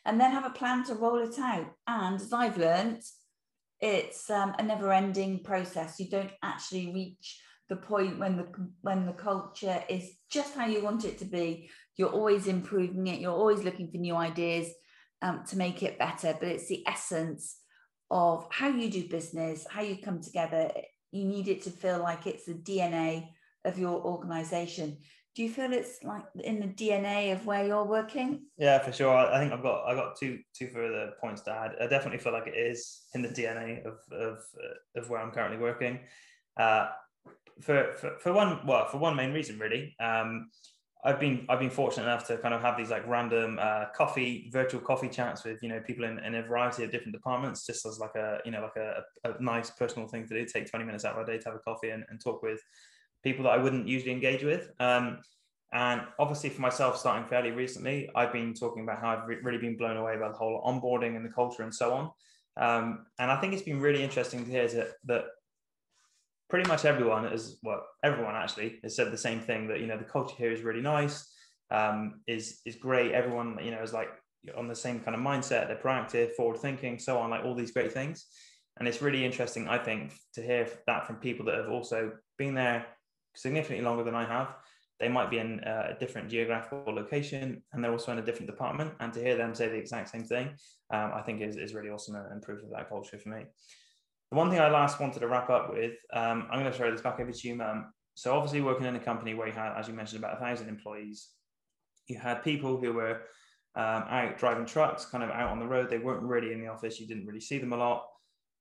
And 0.05 0.19
then 0.19 0.31
have 0.31 0.45
a 0.45 0.51
plan 0.51 0.85
to 0.85 0.95
roll 0.95 1.19
it 1.19 1.37
out. 1.37 1.67
And 1.85 2.15
as 2.15 2.31
I've 2.31 2.57
learned, 2.57 3.01
it's 3.79 4.29
um, 4.29 4.55
a 4.57 4.63
never 4.63 4.91
ending 4.91 5.43
process. 5.43 5.99
You 5.99 6.09
don't 6.09 6.31
actually 6.41 6.93
reach 6.93 7.41
the 7.69 7.75
point 7.75 8.17
when 8.17 8.37
the 8.37 8.47
when 8.81 9.05
the 9.05 9.13
culture 9.13 9.83
is 9.89 10.11
just 10.29 10.55
how 10.55 10.65
you 10.65 10.81
want 10.81 11.05
it 11.05 11.17
to 11.19 11.25
be 11.25 11.69
you're 11.97 12.09
always 12.09 12.47
improving 12.47 13.07
it 13.07 13.19
you're 13.19 13.31
always 13.31 13.63
looking 13.63 13.89
for 13.91 13.97
new 13.97 14.15
ideas 14.15 14.69
um, 15.21 15.43
to 15.45 15.57
make 15.57 15.83
it 15.83 15.99
better 15.99 16.35
but 16.39 16.47
it's 16.47 16.67
the 16.67 16.83
essence 16.87 17.57
of 18.09 18.47
how 18.51 18.67
you 18.67 18.89
do 18.89 19.07
business 19.07 19.65
how 19.69 19.81
you 19.81 19.97
come 19.97 20.21
together 20.21 20.71
you 21.11 21.25
need 21.25 21.47
it 21.47 21.61
to 21.63 21.69
feel 21.69 21.99
like 21.99 22.27
it's 22.27 22.45
the 22.45 22.53
dna 22.53 23.27
of 23.67 23.77
your 23.77 24.01
organization. 24.01 24.97
Do 25.35 25.43
you 25.43 25.49
feel 25.49 25.71
it's 25.71 25.99
like 26.03 26.23
in 26.43 26.59
the 26.59 26.67
dna 26.67 27.33
of 27.33 27.45
where 27.45 27.65
you're 27.65 27.85
working? 27.85 28.45
Yeah 28.57 28.79
for 28.79 28.91
sure. 28.91 29.15
I 29.15 29.39
think 29.39 29.53
i've 29.53 29.61
got 29.61 29.85
i 29.85 29.93
got 29.93 30.17
two 30.17 30.39
two 30.57 30.67
further 30.69 31.11
points 31.21 31.41
to 31.43 31.51
add. 31.51 31.75
I 31.79 31.87
definitely 31.87 32.17
feel 32.17 32.33
like 32.33 32.47
it 32.47 32.57
is 32.57 33.03
in 33.13 33.21
the 33.21 33.29
dna 33.29 33.85
of 33.85 33.99
of, 34.11 34.39
of 34.95 35.09
where 35.09 35.21
i'm 35.21 35.31
currently 35.31 35.59
working. 35.59 35.99
Uh, 36.55 36.87
for, 37.61 37.95
for, 37.97 38.17
for 38.19 38.33
one 38.33 38.65
well 38.65 38.87
for 38.87 38.97
one 38.97 39.15
main 39.15 39.33
reason 39.33 39.59
really. 39.59 39.95
Um, 39.99 40.49
I've 41.03 41.19
been 41.19 41.45
I've 41.47 41.59
been 41.59 41.69
fortunate 41.69 42.03
enough 42.03 42.25
to 42.27 42.37
kind 42.37 42.53
of 42.53 42.61
have 42.61 42.77
these 42.77 42.89
like 42.89 43.07
random 43.07 43.59
uh, 43.61 43.85
coffee 43.95 44.49
virtual 44.51 44.81
coffee 44.81 45.09
chats 45.09 45.43
with 45.43 45.61
you 45.61 45.69
know 45.69 45.79
people 45.79 46.05
in, 46.05 46.19
in 46.19 46.35
a 46.35 46.41
variety 46.41 46.83
of 46.83 46.91
different 46.91 47.13
departments 47.13 47.65
just 47.65 47.85
as 47.85 47.99
like 47.99 48.15
a 48.15 48.39
you 48.45 48.51
know 48.51 48.61
like 48.61 48.75
a, 48.75 49.03
a 49.29 49.41
nice 49.41 49.69
personal 49.69 50.07
thing 50.07 50.27
to 50.27 50.33
do. 50.33 50.45
Take 50.45 50.69
20 50.69 50.85
minutes 50.85 51.05
out 51.05 51.13
of 51.13 51.19
our 51.19 51.25
day 51.25 51.37
to 51.37 51.45
have 51.45 51.55
a 51.55 51.59
coffee 51.59 51.89
and, 51.89 52.03
and 52.09 52.19
talk 52.19 52.41
with 52.41 52.59
people 53.23 53.43
that 53.43 53.51
I 53.51 53.57
wouldn't 53.57 53.87
usually 53.87 54.11
engage 54.11 54.43
with. 54.43 54.71
Um, 54.79 55.19
and 55.73 56.01
obviously 56.17 56.49
for 56.49 56.61
myself 56.61 56.97
starting 56.97 57.27
fairly 57.27 57.51
recently 57.51 58.09
I've 58.15 58.31
been 58.31 58.53
talking 58.53 58.83
about 58.83 59.01
how 59.01 59.09
I've 59.09 59.27
re- 59.27 59.39
really 59.43 59.57
been 59.57 59.75
blown 59.75 59.97
away 59.97 60.15
by 60.17 60.29
the 60.29 60.33
whole 60.33 60.63
onboarding 60.65 61.17
and 61.17 61.25
the 61.25 61.29
culture 61.29 61.63
and 61.63 61.73
so 61.73 61.93
on. 61.93 62.11
Um, 62.57 63.05
and 63.19 63.29
I 63.29 63.39
think 63.39 63.53
it's 63.53 63.63
been 63.63 63.81
really 63.81 64.01
interesting 64.01 64.45
to 64.45 64.51
hear 64.51 64.67
that, 64.67 64.91
that 65.05 65.25
pretty 66.49 66.67
much 66.67 66.85
everyone 66.85 67.25
is 67.25 67.57
well 67.63 67.85
everyone 68.03 68.35
actually 68.35 68.79
has 68.83 68.95
said 68.95 69.11
the 69.11 69.17
same 69.17 69.39
thing 69.41 69.67
that 69.67 69.79
you 69.79 69.87
know 69.87 69.97
the 69.97 70.03
culture 70.03 70.35
here 70.37 70.51
is 70.51 70.61
really 70.61 70.81
nice 70.81 71.29
um, 71.71 72.21
is 72.27 72.59
is 72.65 72.75
great. 72.75 73.11
Everyone 73.11 73.57
you 73.61 73.71
know 73.71 73.81
is 73.81 73.93
like 73.93 74.09
on 74.55 74.67
the 74.67 74.75
same 74.75 74.99
kind 74.99 75.15
of 75.15 75.21
mindset. 75.21 75.67
They're 75.67 75.81
proactive 75.83 76.31
forward 76.33 76.59
thinking 76.59 76.99
so 76.99 77.17
on 77.17 77.29
like 77.29 77.43
all 77.43 77.55
these 77.55 77.71
great 77.71 77.91
things. 77.91 78.25
And 78.79 78.87
it's 78.87 79.01
really 79.01 79.25
interesting 79.25 79.67
i 79.67 79.79
think 79.79 80.13
to 80.35 80.41
hear 80.43 80.69
that 80.85 81.07
from 81.07 81.15
people 81.15 81.43
that 81.47 81.55
have 81.55 81.69
also 81.69 82.11
been 82.37 82.53
there 82.53 82.85
significantly 83.35 83.83
longer 83.83 84.03
than 84.03 84.15
i 84.15 84.23
have. 84.23 84.55
They 84.99 85.09
might 85.09 85.29
be 85.31 85.39
in 85.39 85.59
a 85.59 85.95
different 85.99 86.29
geographical 86.29 86.93
location 86.93 87.63
and 87.71 87.83
they're 87.83 87.91
also 87.91 88.11
in 88.11 88.19
a 88.19 88.25
different 88.25 88.49
department. 88.49 88.93
And 88.99 89.13
to 89.13 89.19
hear 89.19 89.35
them 89.35 89.53
say 89.53 89.67
the 89.67 89.75
exact 89.75 90.09
same 90.09 90.23
thing 90.23 90.49
um, 90.93 91.11
i 91.15 91.21
think 91.21 91.41
is, 91.41 91.57
is 91.57 91.73
really 91.73 91.89
awesome 91.89 92.15
and 92.15 92.41
proof 92.41 92.63
of 92.63 92.69
that 92.69 92.87
culture 92.87 93.17
for 93.17 93.29
me 93.29 93.45
the 94.31 94.37
one 94.37 94.49
thing 94.49 94.59
I 94.59 94.69
last 94.69 94.99
wanted 94.99 95.19
to 95.19 95.27
wrap 95.27 95.49
up 95.49 95.71
with, 95.71 95.93
um, 96.13 96.47
I'm 96.51 96.59
going 96.59 96.71
to 96.71 96.77
throw 96.77 96.91
this 96.91 97.01
back 97.01 97.19
over 97.19 97.31
to 97.31 97.47
you, 97.47 97.55
Mum. 97.55 97.93
So 98.15 98.33
obviously 98.33 98.61
working 98.61 98.85
in 98.85 98.95
a 98.95 98.99
company 98.99 99.33
where 99.33 99.47
you 99.47 99.53
had, 99.53 99.77
as 99.77 99.87
you 99.87 99.93
mentioned, 99.93 100.23
about 100.23 100.37
a 100.37 100.39
thousand 100.39 100.69
employees, 100.69 101.29
you 102.07 102.17
had 102.17 102.43
people 102.43 102.77
who 102.77 102.93
were 102.93 103.21
um, 103.75 104.03
out 104.09 104.37
driving 104.37 104.65
trucks, 104.65 105.05
kind 105.05 105.23
of 105.23 105.29
out 105.29 105.51
on 105.51 105.59
the 105.59 105.67
road. 105.67 105.89
They 105.89 105.99
weren't 105.99 106.23
really 106.23 106.51
in 106.51 106.59
the 106.59 106.67
office. 106.67 106.99
You 106.99 107.07
didn't 107.07 107.27
really 107.27 107.39
see 107.39 107.57
them 107.57 107.73
a 107.73 107.77
lot. 107.77 108.05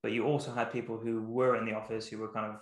But 0.03 0.13
you 0.13 0.25
also 0.25 0.53
had 0.53 0.73
people 0.73 0.99
who 0.99 1.23
were 1.23 1.57
in 1.57 1.65
the 1.65 1.75
office 1.75 2.07
who 2.07 2.19
were 2.19 2.33
kind 2.33 2.47
of 2.47 2.57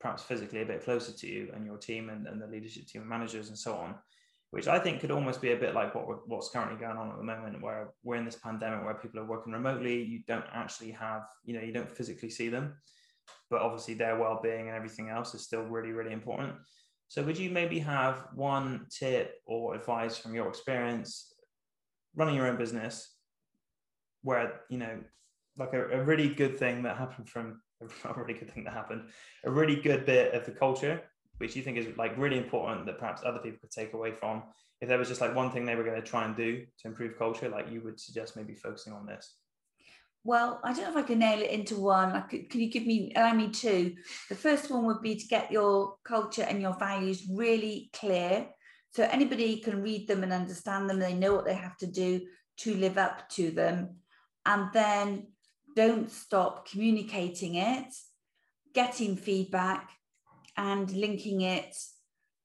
perhaps 0.00 0.22
physically 0.22 0.62
a 0.62 0.66
bit 0.66 0.84
closer 0.84 1.12
to 1.12 1.26
you 1.26 1.50
and 1.54 1.64
your 1.64 1.76
team 1.76 2.10
and, 2.10 2.26
and 2.26 2.42
the 2.42 2.46
leadership 2.46 2.86
team 2.86 3.02
and 3.02 3.10
managers 3.10 3.48
and 3.48 3.58
so 3.58 3.74
on 3.74 3.94
which 4.50 4.66
I 4.66 4.78
think 4.80 5.00
could 5.00 5.12
almost 5.12 5.40
be 5.40 5.52
a 5.52 5.56
bit 5.56 5.74
like 5.74 5.94
what 5.94 6.28
what's 6.28 6.50
currently 6.50 6.78
going 6.78 6.96
on 6.96 7.10
at 7.10 7.16
the 7.16 7.22
moment, 7.22 7.62
where 7.62 7.90
we're 8.02 8.16
in 8.16 8.24
this 8.24 8.36
pandemic 8.36 8.84
where 8.84 8.94
people 8.94 9.20
are 9.20 9.24
working 9.26 9.52
remotely. 9.52 10.02
You 10.02 10.20
don't 10.26 10.44
actually 10.52 10.90
have, 10.92 11.22
you 11.44 11.54
know, 11.54 11.60
you 11.60 11.72
don't 11.72 11.90
physically 11.90 12.30
see 12.30 12.48
them, 12.48 12.74
but 13.48 13.62
obviously 13.62 13.94
their 13.94 14.18
well-being 14.18 14.66
and 14.66 14.76
everything 14.76 15.08
else 15.08 15.34
is 15.34 15.42
still 15.42 15.62
really, 15.62 15.92
really 15.92 16.12
important. 16.12 16.54
So, 17.06 17.22
would 17.22 17.38
you 17.38 17.50
maybe 17.50 17.78
have 17.78 18.26
one 18.34 18.86
tip 18.90 19.34
or 19.46 19.74
advice 19.74 20.18
from 20.18 20.34
your 20.34 20.48
experience 20.48 21.32
running 22.16 22.34
your 22.34 22.48
own 22.48 22.56
business, 22.56 23.14
where 24.22 24.62
you 24.68 24.78
know, 24.78 24.98
like 25.58 25.74
a, 25.74 26.00
a 26.00 26.02
really 26.02 26.28
good 26.28 26.58
thing 26.58 26.82
that 26.82 26.96
happened 26.96 27.28
from 27.28 27.62
a 28.04 28.14
really 28.14 28.34
good 28.34 28.52
thing 28.52 28.64
that 28.64 28.74
happened, 28.74 29.02
a 29.44 29.50
really 29.50 29.76
good 29.76 30.04
bit 30.06 30.34
of 30.34 30.44
the 30.44 30.52
culture 30.52 31.02
which 31.40 31.56
you 31.56 31.62
think 31.62 31.78
is 31.78 31.96
like 31.96 32.16
really 32.18 32.36
important 32.36 32.84
that 32.84 32.98
perhaps 32.98 33.22
other 33.24 33.38
people 33.38 33.58
could 33.62 33.70
take 33.70 33.94
away 33.94 34.12
from. 34.12 34.42
If 34.82 34.88
there 34.88 34.98
was 34.98 35.08
just 35.08 35.22
like 35.22 35.34
one 35.34 35.50
thing 35.50 35.64
they 35.64 35.74
were 35.74 35.84
going 35.84 36.00
to 36.00 36.06
try 36.06 36.24
and 36.26 36.36
do 36.36 36.66
to 36.80 36.88
improve 36.88 37.18
culture 37.18 37.48
like 37.48 37.70
you 37.70 37.80
would 37.80 37.98
suggest 37.98 38.36
maybe 38.36 38.54
focusing 38.54 38.92
on 38.92 39.06
this. 39.06 39.36
Well 40.22 40.60
i 40.62 40.74
don't 40.74 40.84
know 40.84 40.90
if 40.90 40.96
i 40.96 41.02
can 41.02 41.18
nail 41.18 41.40
it 41.40 41.50
into 41.50 41.76
one. 41.76 42.12
Could, 42.28 42.50
can 42.50 42.60
you 42.60 42.70
give 42.70 42.86
me 42.86 43.12
allow 43.16 43.32
me 43.32 43.48
two? 43.48 43.94
The 44.28 44.34
first 44.34 44.70
one 44.70 44.84
would 44.84 45.00
be 45.00 45.16
to 45.16 45.26
get 45.26 45.50
your 45.50 45.94
culture 46.04 46.42
and 46.42 46.60
your 46.60 46.76
values 46.78 47.26
really 47.32 47.90
clear 47.94 48.48
so 48.92 49.04
anybody 49.04 49.60
can 49.60 49.82
read 49.82 50.08
them 50.08 50.22
and 50.22 50.32
understand 50.32 50.90
them 50.90 50.98
they 50.98 51.14
know 51.14 51.34
what 51.34 51.46
they 51.46 51.54
have 51.54 51.76
to 51.78 51.86
do 51.86 52.20
to 52.58 52.74
live 52.74 52.98
up 52.98 53.28
to 53.30 53.50
them. 53.50 53.96
And 54.44 54.70
then 54.74 55.28
don't 55.74 56.10
stop 56.10 56.68
communicating 56.68 57.54
it 57.54 57.86
getting 58.74 59.16
feedback 59.16 59.90
and 60.56 60.90
linking 60.92 61.42
it 61.42 61.74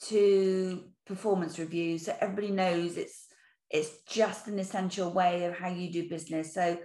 to 0.04 0.86
performance 1.06 1.60
reviews. 1.60 2.06
So 2.06 2.15
everybody 2.20 2.52
knows 2.52 2.98
it's 2.98 3.28
it's 3.72 4.04
just 4.08 4.48
an 4.48 4.60
essential 4.60 5.12
way 5.12 5.46
of 5.46 5.56
how 5.56 5.70
you 5.70 5.91
do 5.91 6.10
business. 6.10 6.54
So 6.54 6.78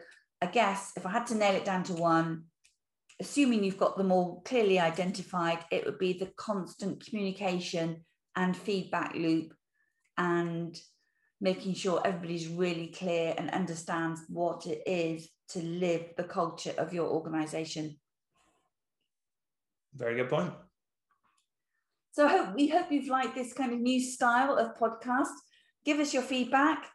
i 0.43 0.47
guess 0.47 0.93
if 0.97 1.07
i 1.07 1.11
had 1.11 1.27
to 1.27 1.35
nail 1.35 1.55
it 1.55 1.65
down 1.65 1.83
to 1.85 1.93
one 1.95 2.45
assuming 3.21 3.63
you've 3.63 3.79
got 3.79 3.97
them 3.97 4.11
all 4.11 4.43
clearly 4.45 4.79
identified 4.79 5.59
it 5.71 5.85
would 5.85 5.99
be 5.99 6.15
the 6.15 6.33
constant 6.37 7.05
communication 7.05 8.05
and 8.37 8.57
feedback 8.57 9.15
loop 9.15 9.53
and 10.17 10.81
making 11.41 11.75
sure 11.75 12.01
everybody's 12.05 12.49
really 12.49 12.89
clear 12.89 13.35
and 13.37 13.51
understands 13.51 14.23
what 14.29 14.67
it 14.67 14.83
is 14.87 15.29
to 15.49 15.63
live 15.63 16.05
the 16.17 16.25
culture 16.25 16.75
of 16.77 16.93
your 16.93 17.09
organization. 17.09 17.97
Very 19.95 20.17
good 20.17 20.29
point 20.29 20.53
so 22.13 22.29
hope 22.29 22.55
we 22.55 22.69
hope 22.69 22.91
you've 22.91 23.09
liked 23.09 23.35
this 23.35 23.53
kind 23.53 23.73
of 23.73 23.81
new 23.81 24.01
style 24.01 24.57
of 24.57 24.77
podcast. 24.79 25.35
Give 25.85 25.99
us 25.99 26.13
your 26.13 26.23
feedback, 26.23 26.87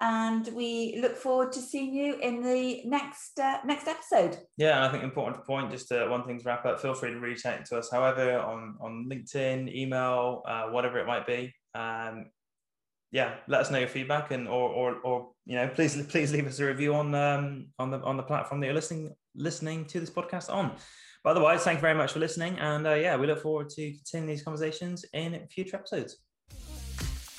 and 0.00 0.48
we 0.54 0.98
look 1.00 1.16
forward 1.16 1.52
to 1.52 1.60
seeing 1.60 1.94
you 1.94 2.16
in 2.16 2.42
the 2.42 2.82
next 2.84 3.38
uh, 3.40 3.58
next 3.64 3.88
episode. 3.88 4.38
Yeah, 4.56 4.76
and 4.76 4.84
I 4.84 4.90
think 4.90 5.04
important 5.04 5.44
point 5.44 5.70
just 5.70 5.88
to, 5.88 6.08
one 6.08 6.24
thing 6.24 6.38
to 6.38 6.44
wrap 6.44 6.64
up. 6.66 6.80
Feel 6.80 6.94
free 6.94 7.10
to 7.10 7.20
reach 7.20 7.46
out 7.46 7.64
to 7.66 7.78
us, 7.78 7.90
however, 7.90 8.38
on 8.38 8.76
on 8.80 9.08
LinkedIn, 9.10 9.74
email, 9.74 10.42
uh, 10.46 10.66
whatever 10.66 10.98
it 10.98 11.06
might 11.06 11.26
be. 11.26 11.54
Um, 11.74 12.26
yeah, 13.10 13.36
let 13.48 13.62
us 13.62 13.70
know 13.70 13.78
your 13.78 13.88
feedback 13.88 14.30
and 14.30 14.46
or 14.46 14.68
or 14.68 14.94
or 15.02 15.30
you 15.46 15.56
know 15.56 15.68
please 15.68 16.00
please 16.06 16.32
leave 16.32 16.46
us 16.46 16.58
a 16.58 16.66
review 16.66 16.94
on 16.94 17.14
um 17.14 17.68
on 17.78 17.90
the 17.90 18.00
on 18.02 18.16
the 18.16 18.22
platform 18.22 18.60
that 18.60 18.66
you're 18.66 18.74
listening 18.74 19.14
listening 19.34 19.86
to 19.86 20.00
this 20.00 20.10
podcast 20.10 20.52
on. 20.52 20.76
But 21.28 21.36
otherwise, 21.36 21.62
thank 21.62 21.76
you 21.76 21.82
very 21.82 21.94
much 21.94 22.14
for 22.14 22.20
listening. 22.20 22.58
And 22.58 22.86
uh, 22.86 22.94
yeah, 22.94 23.14
we 23.14 23.26
look 23.26 23.42
forward 23.42 23.68
to 23.76 23.92
continuing 23.92 24.34
these 24.34 24.42
conversations 24.42 25.04
in 25.12 25.38
future 25.50 25.76
episodes. 25.76 26.16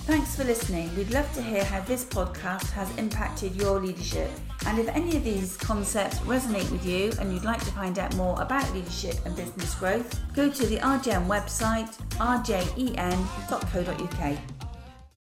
Thanks 0.05 0.35
for 0.35 0.43
listening. 0.43 0.95
We'd 0.95 1.09
love 1.09 1.33
to 1.33 1.41
hear 1.41 1.63
how 1.63 1.81
this 1.81 2.05
podcast 2.05 2.69
has 2.69 2.95
impacted 2.97 3.55
your 3.55 3.79
leadership. 3.79 4.29
And 4.67 4.77
if 4.77 4.87
any 4.89 5.17
of 5.17 5.23
these 5.23 5.57
concepts 5.57 6.19
resonate 6.19 6.69
with 6.69 6.85
you 6.85 7.11
and 7.19 7.33
you'd 7.33 7.45
like 7.45 7.61
to 7.61 7.71
find 7.71 7.97
out 7.97 8.15
more 8.15 8.39
about 8.39 8.71
leadership 8.75 9.15
and 9.25 9.35
business 9.35 9.73
growth, 9.73 10.19
go 10.35 10.51
to 10.51 10.65
the 10.67 10.77
RJN 10.77 11.25
website, 11.25 11.89
rjen.co.uk. 12.19 12.69